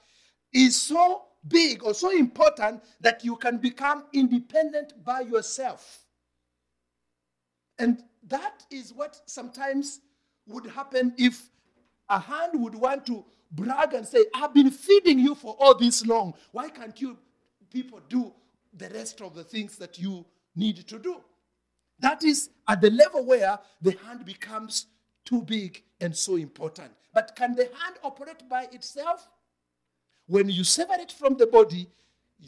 [0.53, 6.05] is so big or so important that you can become independent by yourself.
[7.77, 10.01] And that is what sometimes
[10.49, 11.49] would happen if
[12.09, 16.05] a hand would want to brag and say, I've been feeding you for all this
[16.05, 16.33] long.
[16.51, 17.17] Why can't you
[17.71, 18.33] people do
[18.75, 20.25] the rest of the things that you
[20.55, 21.21] need to do?
[21.99, 24.87] That is at the level where the hand becomes
[25.25, 26.91] too big and so important.
[27.13, 29.29] But can the hand operate by itself?
[30.27, 31.87] When you sever it from the body,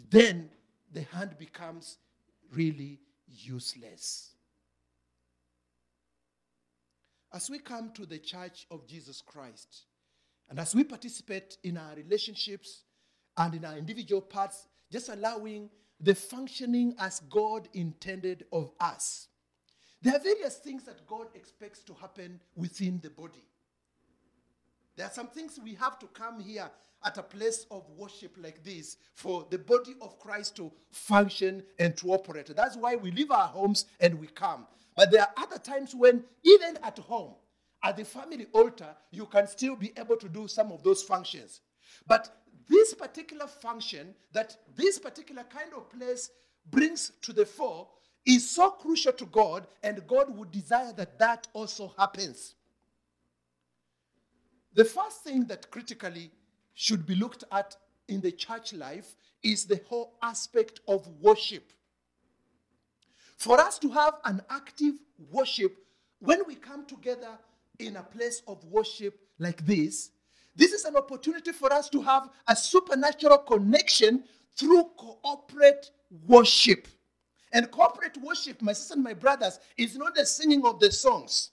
[0.10, 0.50] then
[0.94, 1.98] the hand becomes
[2.54, 4.31] really useless.
[7.34, 9.86] As we come to the church of Jesus Christ,
[10.50, 12.84] and as we participate in our relationships
[13.38, 15.70] and in our individual parts, just allowing
[16.02, 19.28] the functioning as God intended of us.
[20.02, 23.46] There are various things that God expects to happen within the body.
[24.98, 26.70] There are some things we have to come here
[27.04, 31.96] at a place of worship like this for the body of Christ to function and
[31.98, 32.54] to operate.
[32.56, 34.68] That's why we leave our homes and we come.
[35.02, 37.34] But there are other times when, even at home,
[37.84, 41.62] at the family altar, you can still be able to do some of those functions.
[42.06, 42.30] But
[42.70, 46.30] this particular function that this particular kind of place
[46.70, 47.88] brings to the fore
[48.28, 52.54] is so crucial to God, and God would desire that that also happens.
[54.76, 56.30] The first thing that critically
[56.76, 57.76] should be looked at
[58.08, 61.74] in the church life is the whole aspect of worship.
[63.42, 64.94] For us to have an active
[65.32, 65.76] worship,
[66.20, 67.40] when we come together
[67.80, 70.12] in a place of worship like this,
[70.56, 74.26] this is an opportunity for us to have a supernatural connection
[74.56, 75.90] through corporate
[76.28, 76.88] worship.
[77.52, 81.50] And corporate worship, my sisters and my brothers, is not the singing of the songs.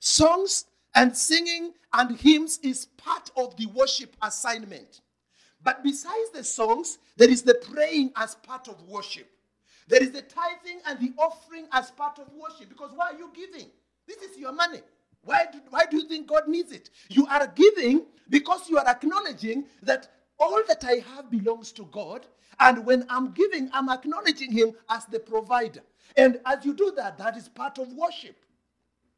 [0.00, 5.00] Songs and singing and hymns is part of the worship assignment.
[5.62, 9.33] But besides the songs, there is the praying as part of worship.
[9.86, 12.68] There is the tithing and the offering as part of worship.
[12.68, 13.68] Because why are you giving?
[14.06, 14.80] This is your money.
[15.22, 16.90] Why do, why do you think God needs it?
[17.08, 20.08] You are giving because you are acknowledging that
[20.38, 22.26] all that I have belongs to God.
[22.60, 25.80] And when I'm giving, I'm acknowledging Him as the provider.
[26.16, 28.36] And as you do that, that is part of worship.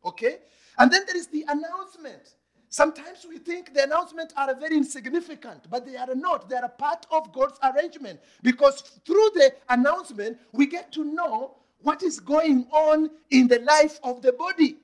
[0.05, 0.39] Okay?
[0.79, 2.35] And then there is the announcement.
[2.77, 6.47] Sometimes we think the announcements are very insignificant, but they are not.
[6.47, 11.57] They are a part of God's arrangement because through the announcement, we get to know
[11.81, 14.77] what is going on in the life of the body.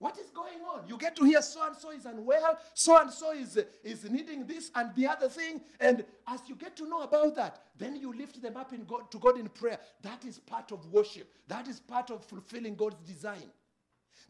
[0.00, 0.88] What is going on?
[0.88, 4.48] You get to hear so and so is unwell, so and so is, is needing
[4.48, 5.60] this and the other thing.
[5.78, 9.12] And as you get to know about that, then you lift them up in God,
[9.12, 9.78] to God in prayer.
[10.02, 13.52] That is part of worship, that is part of fulfilling God's design.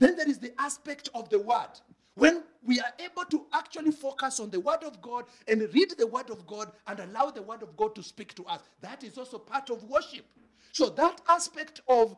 [0.01, 1.69] Then there is the aspect of the word.
[2.17, 6.07] When we are able to actually focus on the word of God and read the
[6.07, 9.17] word of God and allow the word of God to speak to us, that is
[9.17, 10.27] also part of worship.
[10.73, 12.17] So that aspect of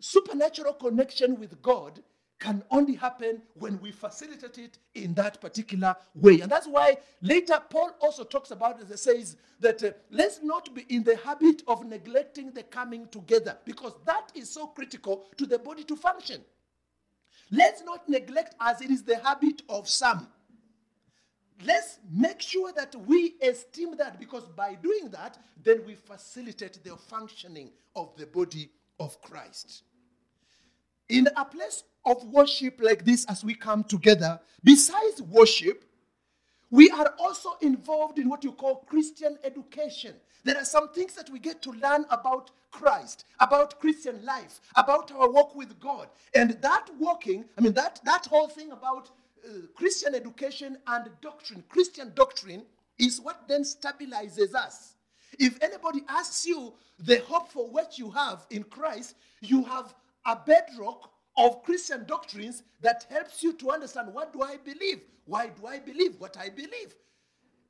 [0.00, 2.00] supernatural connection with God
[2.38, 6.40] can only happen when we facilitate it in that particular way.
[6.40, 8.86] And that's why later Paul also talks about it.
[8.88, 13.58] He says that uh, let's not be in the habit of neglecting the coming together
[13.66, 16.40] because that is so critical to the body to function.
[17.50, 20.28] Let's not neglect as it is the habit of some.
[21.64, 26.96] Let's make sure that we esteem that because by doing that, then we facilitate the
[26.96, 29.82] functioning of the body of Christ.
[31.08, 35.84] In a place of worship like this, as we come together, besides worship,
[36.70, 40.14] we are also involved in what you call Christian education.
[40.44, 45.12] There are some things that we get to learn about Christ, about Christian life, about
[45.12, 46.08] our walk with God.
[46.34, 49.10] And that walking, I mean, that, that whole thing about
[49.44, 52.64] uh, Christian education and doctrine, Christian doctrine,
[52.98, 54.94] is what then stabilizes us.
[55.38, 59.94] If anybody asks you the hope for what you have in Christ, you have
[60.26, 65.00] a bedrock of Christian doctrines that helps you to understand what do I believe?
[65.24, 66.94] Why do I believe what I believe?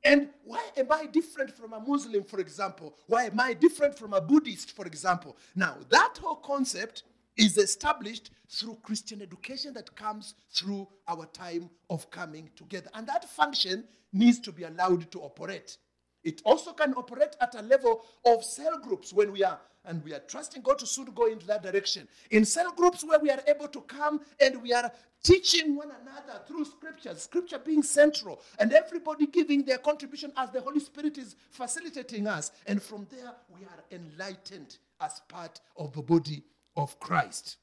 [0.03, 2.95] And why am I different from a Muslim, for example?
[3.07, 5.37] Why am I different from a Buddhist, for example?
[5.55, 7.03] Now, that whole concept
[7.37, 12.89] is established through Christian education that comes through our time of coming together.
[12.93, 15.77] And that function needs to be allowed to operate.
[16.23, 20.13] It also can operate at a level of cell groups when we are and we
[20.13, 22.07] are trusting God to soon go into that direction.
[22.29, 24.91] In cell groups where we are able to come and we are
[25.23, 30.61] teaching one another through scriptures, scripture being central, and everybody giving their contribution as the
[30.61, 32.51] Holy Spirit is facilitating us.
[32.67, 36.43] And from there, we are enlightened as part of the body
[36.75, 37.57] of Christ.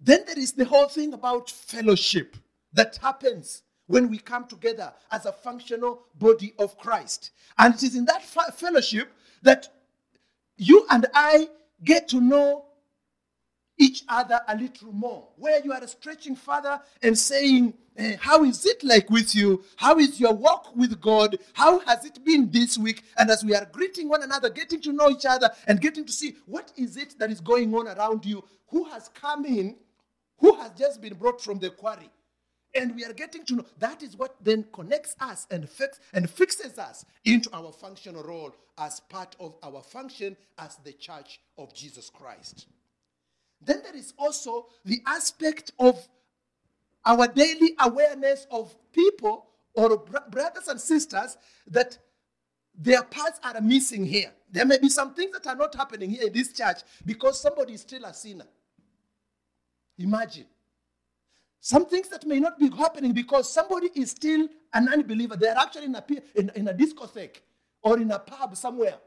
[0.00, 2.36] Then there is the whole thing about fellowship
[2.72, 7.30] that happens when we come together as a functional body of Christ.
[7.56, 9.68] And it is in that fellowship that
[10.58, 11.48] you and I
[11.82, 12.64] get to know
[13.78, 15.28] each other a little more.
[15.36, 19.62] Where you are stretching further and saying, eh, How is it like with you?
[19.76, 21.38] How is your walk with God?
[21.52, 23.04] How has it been this week?
[23.16, 26.12] And as we are greeting one another, getting to know each other and getting to
[26.12, 29.76] see what is it that is going on around you, who has come in,
[30.38, 32.10] who has just been brought from the quarry.
[32.74, 36.28] And we are getting to know that is what then connects us and, fix, and
[36.28, 41.74] fixes us into our functional role as part of our function as the church of
[41.74, 42.66] Jesus Christ.
[43.60, 46.06] Then there is also the aspect of
[47.04, 49.98] our daily awareness of people or
[50.30, 51.36] brothers and sisters
[51.68, 51.98] that
[52.74, 54.32] their parts are missing here.
[54.50, 57.74] There may be some things that are not happening here in this church because somebody
[57.74, 58.46] is still a sinner.
[59.98, 60.46] Imagine.
[61.60, 65.36] Some things that may not be happening because somebody is still an unbeliever.
[65.36, 66.04] They are actually in a,
[66.34, 67.40] in, in a discotheque
[67.82, 68.98] or in a pub somewhere.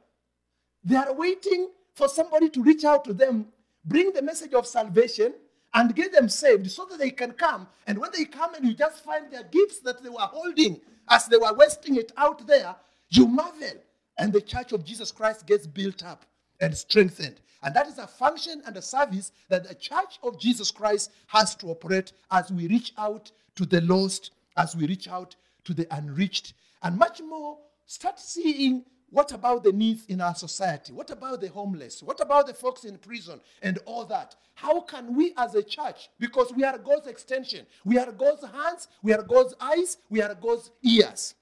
[0.83, 3.47] They are waiting for somebody to reach out to them,
[3.85, 5.33] bring the message of salvation,
[5.73, 7.67] and get them saved so that they can come.
[7.87, 11.27] And when they come and you just find their gifts that they were holding as
[11.27, 12.75] they were wasting it out there,
[13.09, 13.81] you marvel.
[14.17, 16.25] And the church of Jesus Christ gets built up
[16.59, 17.39] and strengthened.
[17.63, 21.55] And that is a function and a service that the church of Jesus Christ has
[21.55, 25.35] to operate as we reach out to the lost, as we reach out
[25.65, 30.93] to the unreached, and much more start seeing what about the needs in our society?
[30.93, 32.01] What about the homeless?
[32.01, 34.35] What about the folks in prison and all that?
[34.55, 38.87] How can we as a church, because we are God's extension, we are God's hands,
[39.03, 41.35] we are God's eyes, we are God's ears,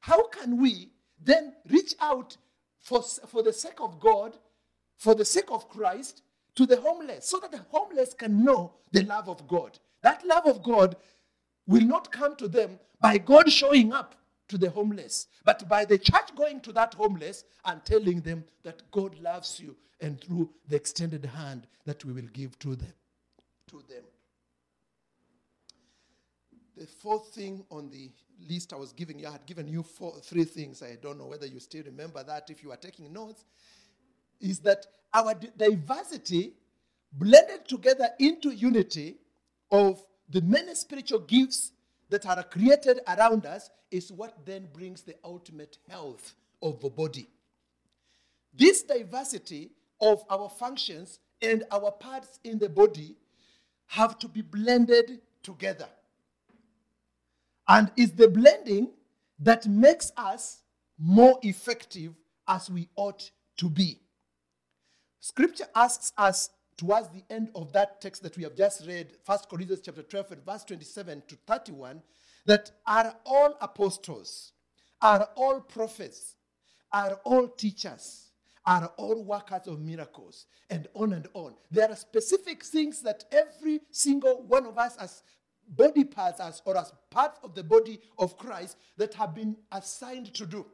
[0.00, 0.88] how can we
[1.22, 2.36] then reach out
[2.78, 4.38] for, for the sake of God,
[5.00, 6.20] for the sake of Christ,
[6.56, 9.78] to the homeless, so that the homeless can know the love of God?
[10.02, 10.94] That love of God
[11.66, 14.14] will not come to them by God showing up
[14.48, 18.82] to the homeless, but by the church going to that homeless and telling them that
[18.90, 22.92] God loves you and through the extended hand that we will give to them.
[23.68, 24.04] To them.
[26.76, 28.10] The fourth thing on the
[28.50, 30.82] list I was giving you, I had given you four, three things.
[30.82, 33.44] I don't know whether you still remember that if you are taking notes,
[34.40, 36.54] is that our diversity
[37.12, 39.16] blended together into unity
[39.70, 41.72] of the many spiritual gifts
[42.08, 47.28] that are created around us is what then brings the ultimate health of the body.
[48.54, 49.70] This diversity
[50.00, 53.16] of our functions and our parts in the body
[53.86, 55.88] have to be blended together.
[57.68, 58.90] And it's the blending
[59.40, 60.62] that makes us
[60.98, 62.14] more effective
[62.46, 64.00] as we ought to be.
[65.20, 66.48] Scripture asks us
[66.78, 70.32] towards the end of that text that we have just read, 1 Corinthians chapter 12
[70.32, 72.02] and verse 27 to 31,
[72.46, 74.52] that are all apostles,
[75.02, 76.36] are all prophets,
[76.90, 78.30] are all teachers,
[78.64, 81.54] are all workers of miracles, and on and on.
[81.70, 85.22] There are specific things that every single one of us as
[85.68, 90.32] body parts as, or as part of the body of Christ that have been assigned
[90.32, 90.64] to do.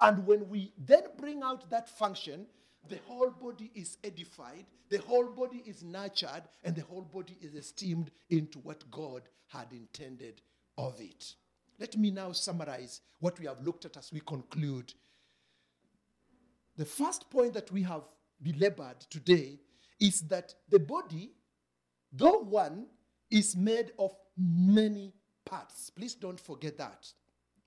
[0.00, 2.46] And when we then bring out that function,
[2.88, 7.54] the whole body is edified, the whole body is nurtured, and the whole body is
[7.54, 10.42] esteemed into what God had intended
[10.76, 11.34] of it.
[11.78, 14.92] Let me now summarize what we have looked at as we conclude.
[16.76, 18.02] The first point that we have
[18.42, 19.58] belabored today
[20.00, 21.32] is that the body,
[22.12, 22.86] though one,
[23.30, 25.12] is made of many
[25.44, 25.90] parts.
[25.90, 27.06] Please don't forget that.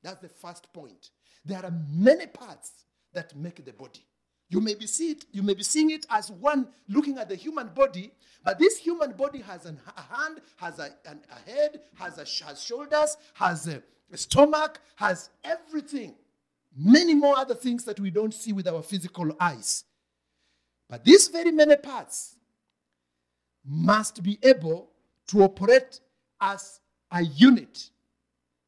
[0.04, 1.10] That's the first point.
[1.44, 2.72] There are many parts
[3.14, 4.06] that make the body.
[4.50, 7.36] You may be see it, you may be seeing it as one looking at the
[7.36, 8.12] human body,
[8.44, 12.46] but this human body has an, a hand, has a, an, a head, has, a,
[12.46, 13.82] has shoulders, has a,
[14.12, 16.14] a stomach, has everything.
[16.78, 19.86] Many more other things that we don't see with our physical eyes.
[20.88, 22.36] But these very many parts
[23.66, 24.92] must be able
[25.28, 26.02] to operate
[26.40, 26.80] as
[27.12, 27.90] a unit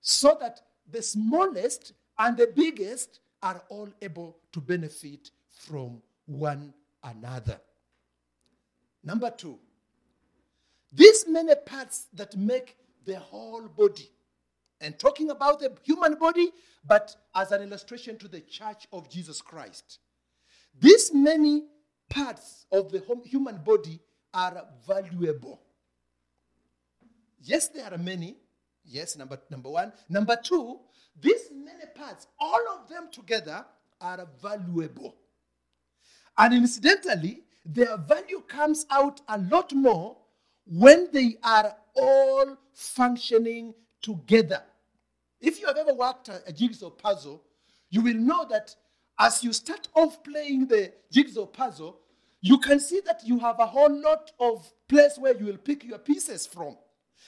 [0.01, 7.59] so that the smallest and the biggest are all able to benefit from one another.
[9.03, 9.59] Number two,
[10.91, 14.09] these many parts that make the whole body,
[14.81, 16.51] and talking about the human body,
[16.85, 19.99] but as an illustration to the church of Jesus Christ.
[20.79, 21.63] These many
[22.09, 23.99] parts of the human body
[24.33, 25.61] are valuable.
[27.41, 28.37] Yes, there are many.
[28.85, 29.91] Yes, number, number one.
[30.09, 30.79] Number two,
[31.19, 33.65] these many parts, all of them together,
[33.99, 35.15] are valuable.
[36.37, 40.17] And incidentally, their value comes out a lot more
[40.65, 44.61] when they are all functioning together.
[45.41, 47.43] If you have ever worked a, a jigsaw puzzle,
[47.89, 48.75] you will know that
[49.19, 51.99] as you start off playing the jigsaw puzzle,
[52.41, 55.83] you can see that you have a whole lot of place where you will pick
[55.83, 56.77] your pieces from.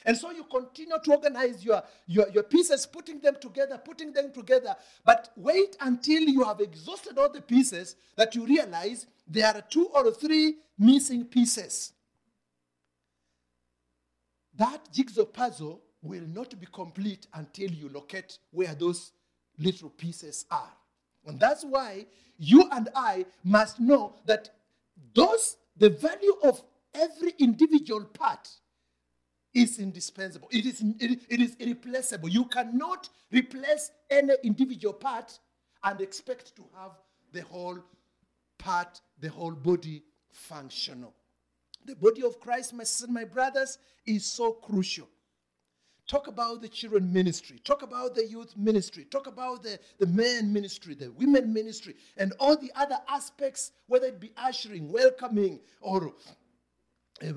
[0.06, 4.32] And so you continue to organize your, your, your pieces, putting them together, putting them
[4.32, 4.76] together.
[5.06, 9.88] But wait until you have exhausted all the pieces that you realize there are two
[9.94, 11.94] or three missing pieces.
[14.56, 19.12] That jigsaw puzzle will not be complete until you locate where those
[19.58, 20.72] little pieces are.
[21.26, 22.06] And that's why
[22.38, 24.50] you and I must know that
[25.14, 26.62] those the value of
[26.94, 28.50] every individual part
[29.54, 30.48] is indispensable.
[30.52, 32.30] It is, it, it is irreplaceable.
[32.30, 35.38] You cannot replace any individual part
[35.84, 36.92] and expect to have
[37.32, 37.80] the whole
[38.58, 41.14] part, the whole body functional.
[41.86, 45.08] The body of Christ, my sisters and my brothers, is so crucial.
[46.08, 50.52] Talk about the children ministry, talk about the youth ministry, talk about the, the men
[50.52, 56.12] ministry, the women ministry, and all the other aspects, whether it be ushering, welcoming, or
[57.22, 57.32] uh,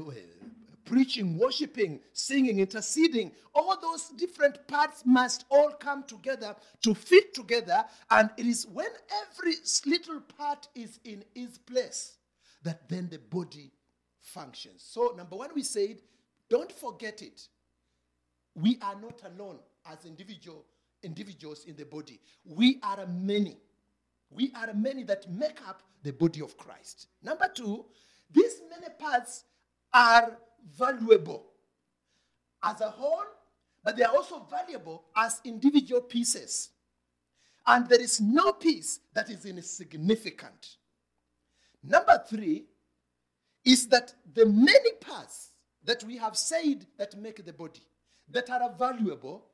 [0.85, 7.85] preaching, worshiping, singing, interceding, all those different parts must all come together to fit together.
[8.11, 8.89] And it is when
[9.29, 9.55] every
[9.87, 12.17] little part is in its place
[12.63, 13.73] that then the body
[14.21, 14.85] functions.
[14.87, 15.99] So, number one, we said,
[16.49, 17.49] don't forget it.
[18.55, 19.59] We are not alone
[19.91, 20.65] as individual
[21.03, 22.21] individuals in the body.
[22.45, 23.57] We are many.
[24.35, 27.09] we are many that make up the body of Christ.
[27.23, 27.85] Number two,
[28.31, 29.45] these many parts
[29.93, 30.39] are
[30.77, 31.47] valuable
[32.63, 33.25] as a whole,
[33.85, 36.71] but they are also valuable as individual pieces.
[37.67, 40.77] And there is no piece that is insignificant.
[41.83, 42.65] Number three
[43.65, 45.51] is that the many parts
[45.85, 47.83] that we have said that make the body,
[48.31, 49.47] that are valuable,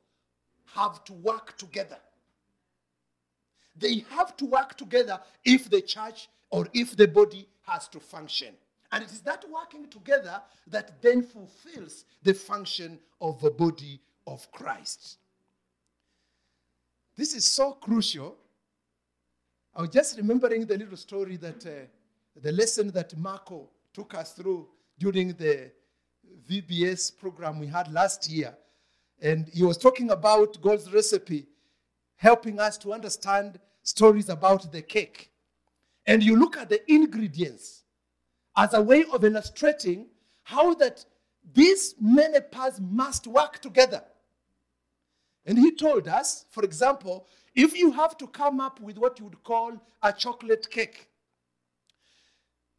[0.75, 1.97] have to work together.
[3.75, 8.53] They have to work together if the church or if the body has to function.
[8.91, 14.51] And it is that working together that then fulfills the function of the body of
[14.51, 15.17] Christ.
[17.15, 18.35] This is so crucial.
[19.75, 21.87] I was just remembering the little story that uh,
[22.41, 24.67] the lesson that Marco took us through
[24.97, 25.71] during the
[26.49, 28.55] VBS program we had last year.
[29.21, 31.47] And he was talking about God's recipe,
[32.15, 35.31] helping us to understand stories about the cake.
[36.07, 37.78] And you look at the ingredients
[38.59, 40.05] as a way of illustrating
[40.43, 41.05] how that
[41.53, 44.03] these many parts must work together.
[45.45, 49.25] And he told us, for example, if you have to come up with what you
[49.25, 49.71] would call
[50.03, 51.07] a chocolate cake,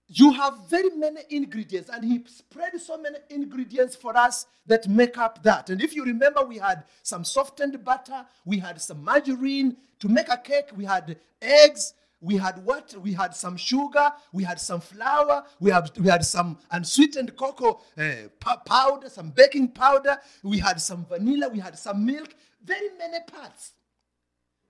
[0.06, 5.16] you have very many ingredients, and he spread so many ingredients for us that make
[5.16, 5.70] up that.
[5.70, 10.28] And if you remember, we had some softened butter, we had some margarine to make
[10.28, 12.94] a cake, we had eggs, we had what?
[13.00, 17.80] We had some sugar, we had some flour, we had, we had some unsweetened cocoa
[17.96, 23.18] uh, powder, some baking powder, we had some vanilla, we had some milk, very many
[23.26, 23.72] parts.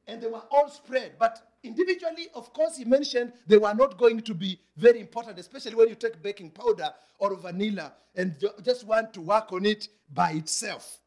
[0.06, 1.12] And they were all spread.
[1.18, 5.74] But individually, of course, he mentioned they were not going to be very important, especially
[5.74, 8.34] when you take baking powder or vanilla and
[8.64, 10.98] just want to work on it by itself.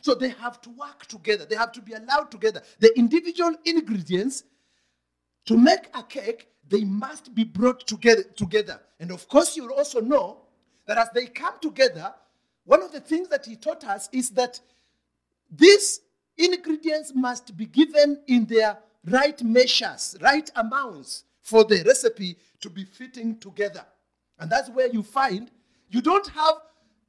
[0.00, 2.62] So they have to work together, they have to be allowed together.
[2.78, 4.44] The individual ingredients
[5.48, 8.22] to make a cake, they must be brought together.
[8.36, 8.78] together.
[9.00, 10.42] And of course, you'll also know
[10.86, 12.12] that as they come together,
[12.66, 14.60] one of the things that he taught us is that
[15.50, 16.00] these
[16.36, 18.76] ingredients must be given in their
[19.06, 23.86] right measures, right amounts for the recipe to be fitting together.
[24.38, 25.50] And that's where you find
[25.88, 26.56] you don't have,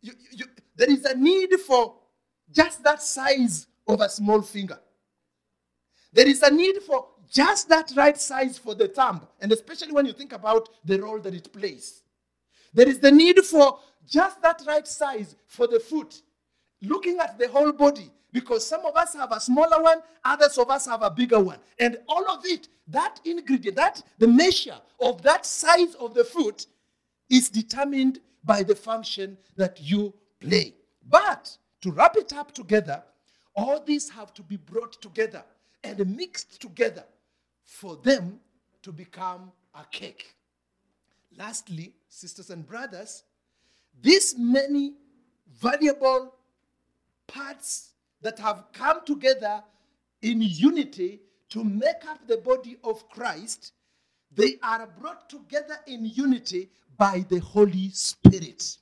[0.02, 0.46] you, you,
[0.78, 1.96] there is a need for
[2.50, 4.80] just that size of a small finger.
[6.14, 10.06] There is a need for just that right size for the thumb, and especially when
[10.06, 12.02] you think about the role that it plays.
[12.74, 16.22] There is the need for just that right size for the foot,
[16.82, 20.70] looking at the whole body, because some of us have a smaller one, others of
[20.70, 21.60] us have a bigger one.
[21.80, 26.66] And all of it, that ingredient, that the measure of that size of the foot
[27.30, 30.74] is determined by the function that you play.
[31.08, 33.04] But to wrap it up together,
[33.56, 35.44] all these have to be brought together
[35.84, 37.04] and mixed together
[37.70, 38.40] for them
[38.82, 40.34] to become a cake.
[41.38, 43.24] Lastly, sisters and brothers,
[44.02, 44.96] these many
[45.62, 46.34] valuable
[47.28, 47.92] parts
[48.22, 49.64] that have come together
[50.24, 53.74] in unity to make up the body of Christ,
[54.36, 58.78] they are brought together in unity by the Holy Spirit.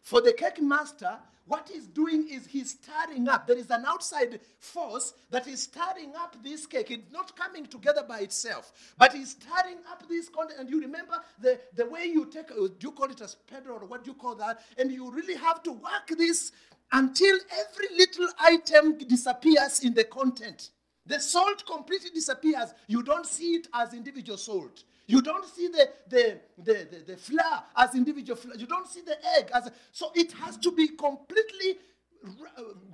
[0.00, 3.46] For the cake master, what he's doing is he's stirring up.
[3.46, 6.90] There is an outside force that is stirring up this cake.
[6.90, 10.60] It's not coming together by itself, but he's stirring up this content.
[10.60, 13.72] And you remember the, the way you take, uh, do you call it a spedal
[13.80, 14.60] or what do you call that?
[14.76, 16.50] And you really have to work this
[16.92, 20.70] until every little item disappears in the content.
[21.06, 22.74] The salt completely disappears.
[22.88, 24.82] You don't see it as individual salt.
[25.06, 28.56] You don't see the, the, the, the, the as individual flour.
[28.56, 29.66] You don't see the egg as.
[29.66, 31.78] A, so it has to be completely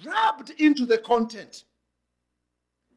[0.04, 1.64] rubbed into the content.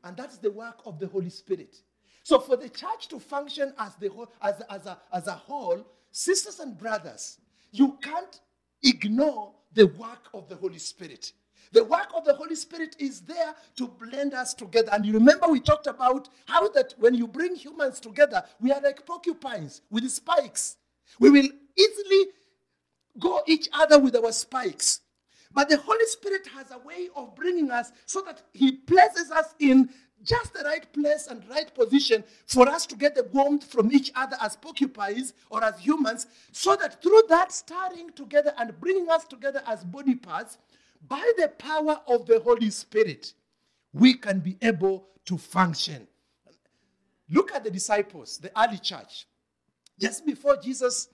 [0.04, 1.78] And that's the work of the Holy Spirit.
[2.24, 5.86] So for the church to function as, the whole, as, as, a, as a whole,
[6.12, 7.38] sisters and brothers,
[7.72, 8.40] you can't
[8.84, 11.32] ignore the work of the Holy Spirit.
[11.72, 14.90] The work of the Holy Spirit is there to blend us together.
[14.92, 18.82] And you remember we talked about how that when you bring humans together, we are
[18.82, 20.78] like porcupines with spikes.
[21.20, 22.26] We will easily
[23.20, 25.02] go each other with our spikes.
[25.54, 29.56] But the Holy Spirit has a way of bringing us so that He places us
[29.60, 29.90] in
[30.24, 34.12] just the right place and right position for us to get the warmth from each
[34.16, 39.26] other as porcupines or as humans, so that through that starting together and bringing us
[39.26, 40.58] together as body parts,
[41.08, 43.34] by the power of the Holy Spirit,
[43.94, 46.08] we can be able to function.
[47.30, 49.28] Look at the disciples, the early church.
[50.00, 51.10] Just before Jesus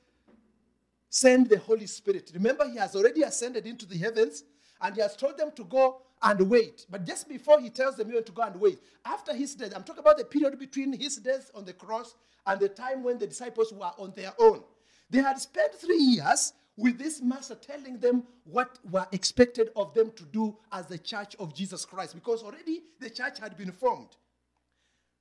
[1.09, 4.43] sent the Holy Spirit, remember, he has already ascended into the heavens
[4.81, 6.85] and he has told them to go and wait.
[6.89, 8.79] But just before he tells them, you want to go and wait.
[9.05, 12.15] After his death, I'm talking about the period between his death on the cross
[12.45, 14.63] and the time when the disciples were on their own.
[15.09, 20.11] They had spent three years with this master telling them what were expected of them
[20.15, 24.09] to do as the church of Jesus Christ because already the church had been formed.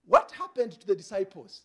[0.07, 1.63] What happened to the disciples?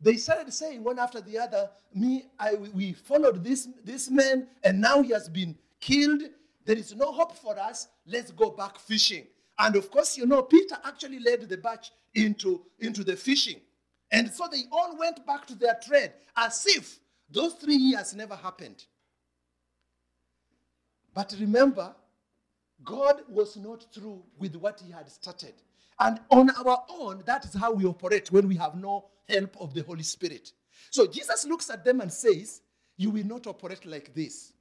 [0.00, 4.80] They started saying one after the other, Me, I, we followed this, this man, and
[4.80, 6.22] now he has been killed.
[6.64, 7.86] There is no hope for us.
[8.04, 9.26] Let's go back fishing.
[9.56, 13.60] And of course, you know, Peter actually led the batch into, into the fishing.
[14.10, 16.98] And so they all went back to their trade as if
[17.30, 18.84] those three years never happened.
[21.14, 21.94] But remember,
[22.84, 25.54] God was not through with what He had started.
[26.00, 29.74] And on our own, that is how we operate when we have no help of
[29.74, 30.52] the Holy Spirit.
[30.90, 32.62] So Jesus looks at them and says,
[32.96, 34.52] You will not operate like this.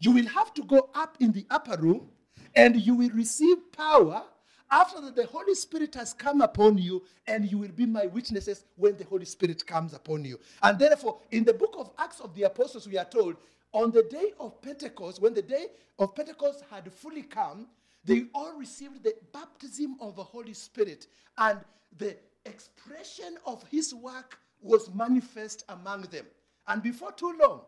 [0.00, 2.10] You will have to go up in the upper room
[2.54, 4.22] and you will receive power
[4.70, 8.64] after that the Holy Spirit has come upon you, and you will be my witnesses
[8.76, 10.38] when the Holy Spirit comes upon you.
[10.62, 13.36] And therefore, in the book of Acts of the Apostles, we are told
[13.74, 15.66] on the day of Pentecost, when the day
[15.98, 17.66] of Pentecost had fully come,
[18.04, 21.58] they all received the baptism of the Holy Spirit, and
[21.98, 22.16] the
[22.46, 26.24] expression of his work was manifest among them.
[26.68, 27.62] And before too long,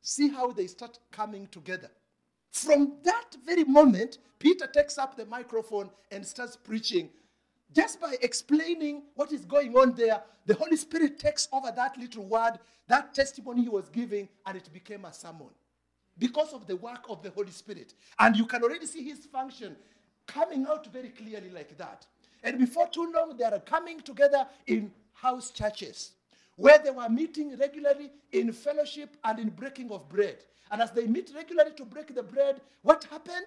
[0.00, 1.90] see how they start coming together.
[2.52, 7.10] From that very moment, Peter takes up the microphone and starts preaching.
[7.74, 12.24] Just by explaining what is going on there, the Holy Spirit takes over that little
[12.24, 12.58] word,
[12.88, 15.50] that testimony he was giving, and it became a sermon
[16.18, 17.94] because of the work of the Holy Spirit.
[18.18, 19.76] And you can already see his function
[20.26, 22.06] coming out very clearly like that.
[22.42, 26.12] And before too long, they are coming together in house churches
[26.56, 30.38] where they were meeting regularly in fellowship and in breaking of bread.
[30.70, 33.46] And as they meet regularly to break the bread, what happened?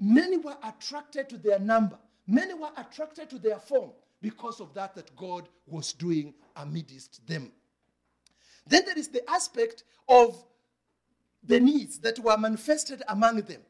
[0.00, 1.98] Many were attracted to their number.
[2.26, 7.50] Many were attracted to their form because of that that God was doing amidst them.
[8.66, 10.44] Then there is the aspect of
[11.42, 13.60] the needs that were manifested among them.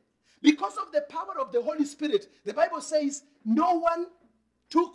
[0.43, 4.07] Because of the power of the Holy Spirit, the Bible says no one
[4.69, 4.93] took,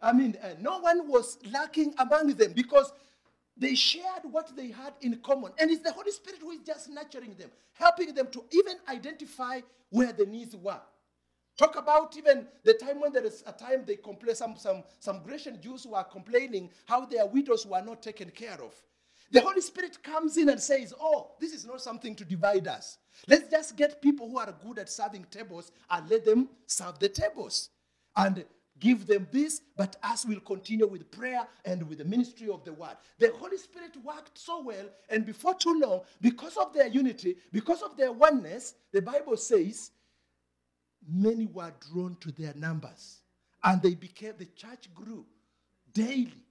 [0.00, 2.92] I mean, uh, no one was lacking among them because
[3.56, 5.52] they shared what they had in common.
[5.58, 9.60] And it's the Holy Spirit who is just nurturing them, helping them to even identify
[9.90, 10.80] where the needs were.
[11.58, 15.22] Talk about even the time when there is a time they complain, some, some, some
[15.24, 18.72] Grecian Jews who are complaining how their widows were not taken care of.
[19.32, 22.98] The Holy Spirit comes in and says, Oh, this is not something to divide us.
[23.26, 27.08] Let's just get people who are good at serving tables and let them serve the
[27.08, 27.70] tables.
[28.16, 28.44] And
[28.78, 32.72] give them this, but us will continue with prayer and with the ministry of the
[32.72, 32.96] word.
[33.18, 37.82] The Holy Spirit worked so well, and before too long, because of their unity, because
[37.82, 39.90] of their oneness, the Bible says
[41.08, 43.20] many were drawn to their numbers,
[43.64, 45.24] and they became, the church grew
[45.92, 46.44] daily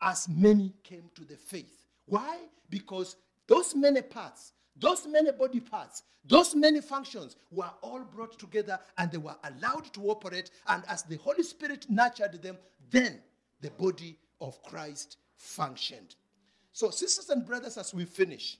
[0.00, 1.86] as many came to the faith.
[2.06, 2.38] Why?
[2.68, 8.78] Because those many parts those many body parts, those many functions were all brought together
[8.96, 10.50] and they were allowed to operate.
[10.66, 12.56] And as the Holy Spirit nurtured them,
[12.90, 13.20] then
[13.60, 16.14] the body of Christ functioned.
[16.72, 18.58] So, sisters and brothers, as we finish,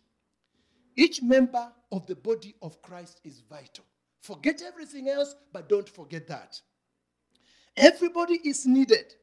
[0.96, 3.84] each member of the body of Christ is vital.
[4.23, 6.61] Forget everything else, but don't forget that.
[7.77, 9.14] Everybody is needed,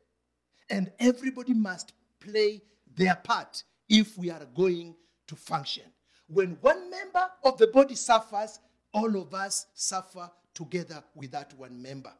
[0.69, 2.61] and everybody must play
[2.95, 4.95] their part if we are going
[5.27, 5.83] to function.
[6.27, 8.59] When one member of the body suffers,
[8.93, 12.11] all of us suffer together with that one member.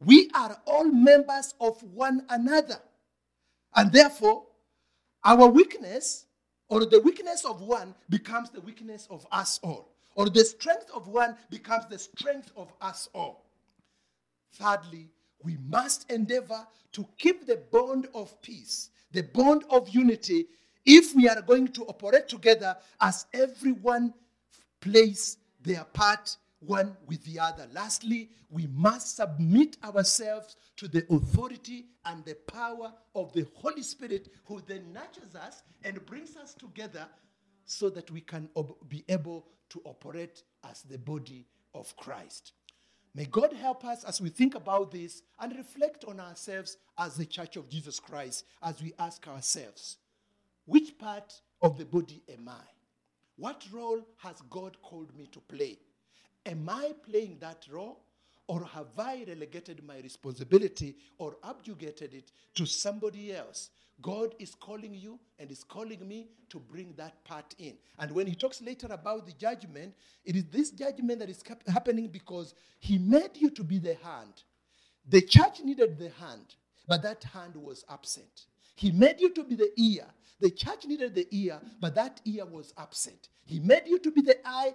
[0.00, 2.80] We are all members of one another.
[3.74, 4.44] And therefore,
[5.22, 6.26] our weakness
[6.68, 9.91] or the weakness of one becomes the weakness of us all.
[10.14, 13.46] Or the strength of one becomes the strength of us all.
[14.54, 15.10] Thirdly,
[15.42, 20.46] we must endeavor to keep the bond of peace, the bond of unity
[20.84, 24.12] if we are going to operate together as everyone
[24.80, 27.66] plays their part one with the other.
[27.72, 34.28] Lastly, we must submit ourselves to the authority and the power of the Holy Spirit,
[34.44, 37.06] who then nurtures us and brings us together
[37.64, 42.52] so that we can ob- be able to operate as the body of Christ.
[43.14, 47.26] May God help us as we think about this and reflect on ourselves as the
[47.26, 49.98] church of Jesus Christ as we ask ourselves
[50.64, 52.64] which part of the body am I?
[53.36, 55.78] What role has God called me to play?
[56.46, 58.04] Am I playing that role?
[58.48, 63.70] Or have I relegated my responsibility or abjugated it to somebody else?
[64.02, 67.74] God is calling you and is calling me to bring that part in.
[67.98, 69.94] And when he talks later about the judgment,
[70.24, 74.42] it is this judgment that is happening because he made you to be the hand.
[75.08, 76.56] The church needed the hand,
[76.88, 78.46] but that hand was absent.
[78.74, 80.06] He made you to be the ear.
[80.40, 83.28] The church needed the ear, but that ear was absent.
[83.44, 84.74] He made you to be the eye.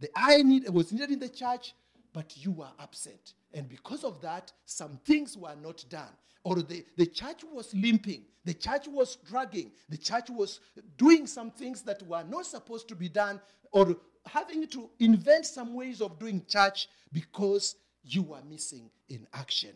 [0.00, 1.74] The eye need, was needed in the church,
[2.12, 3.34] but you were absent.
[3.54, 6.12] And because of that, some things were not done.
[6.44, 10.60] Or the, the church was limping, the church was dragging, the church was
[10.96, 13.40] doing some things that were not supposed to be done,
[13.70, 13.96] or
[14.26, 19.70] having to invent some ways of doing church because you were missing in action.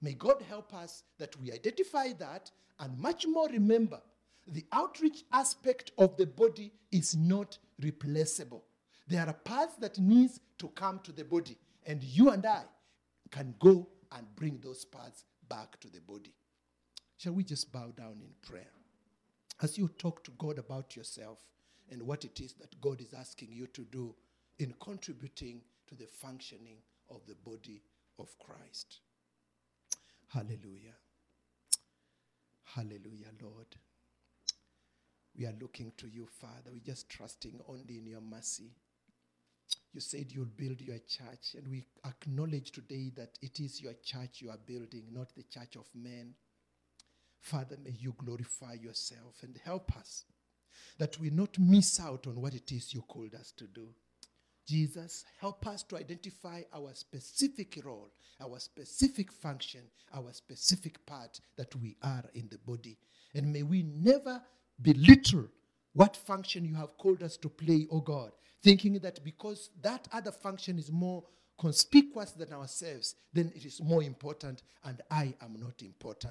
[0.00, 2.50] May God help us that we identify that
[2.80, 4.00] and much more remember
[4.48, 8.64] the outreach aspect of the body is not replaceable.
[9.08, 12.62] There are parts that needs to come to the body, and you and I
[13.30, 16.32] can go and bring those parts back to the body.
[17.16, 18.70] Shall we just bow down in prayer?
[19.60, 21.38] As you talk to God about yourself
[21.90, 24.14] and what it is that God is asking you to do
[24.58, 26.78] in contributing to the functioning
[27.10, 27.82] of the body
[28.18, 29.00] of Christ.
[30.28, 30.96] Hallelujah.
[32.64, 33.66] Hallelujah, Lord.
[35.36, 36.70] We are looking to you, Father.
[36.72, 38.72] We're just trusting only in your mercy.
[39.92, 44.40] You said you'll build your church, and we acknowledge today that it is your church
[44.40, 46.34] you are building, not the church of men.
[47.40, 50.24] Father, may you glorify yourself and help us
[50.98, 53.88] that we not miss out on what it is you called us to do.
[54.66, 59.82] Jesus, help us to identify our specific role, our specific function,
[60.14, 62.96] our specific part that we are in the body.
[63.34, 64.40] And may we never
[64.80, 65.48] belittle
[65.94, 68.32] what function you have called us to play, O God,
[68.62, 71.24] thinking that because that other function is more
[71.58, 76.30] conspicuous than ourselves, then it is more important and I am not important.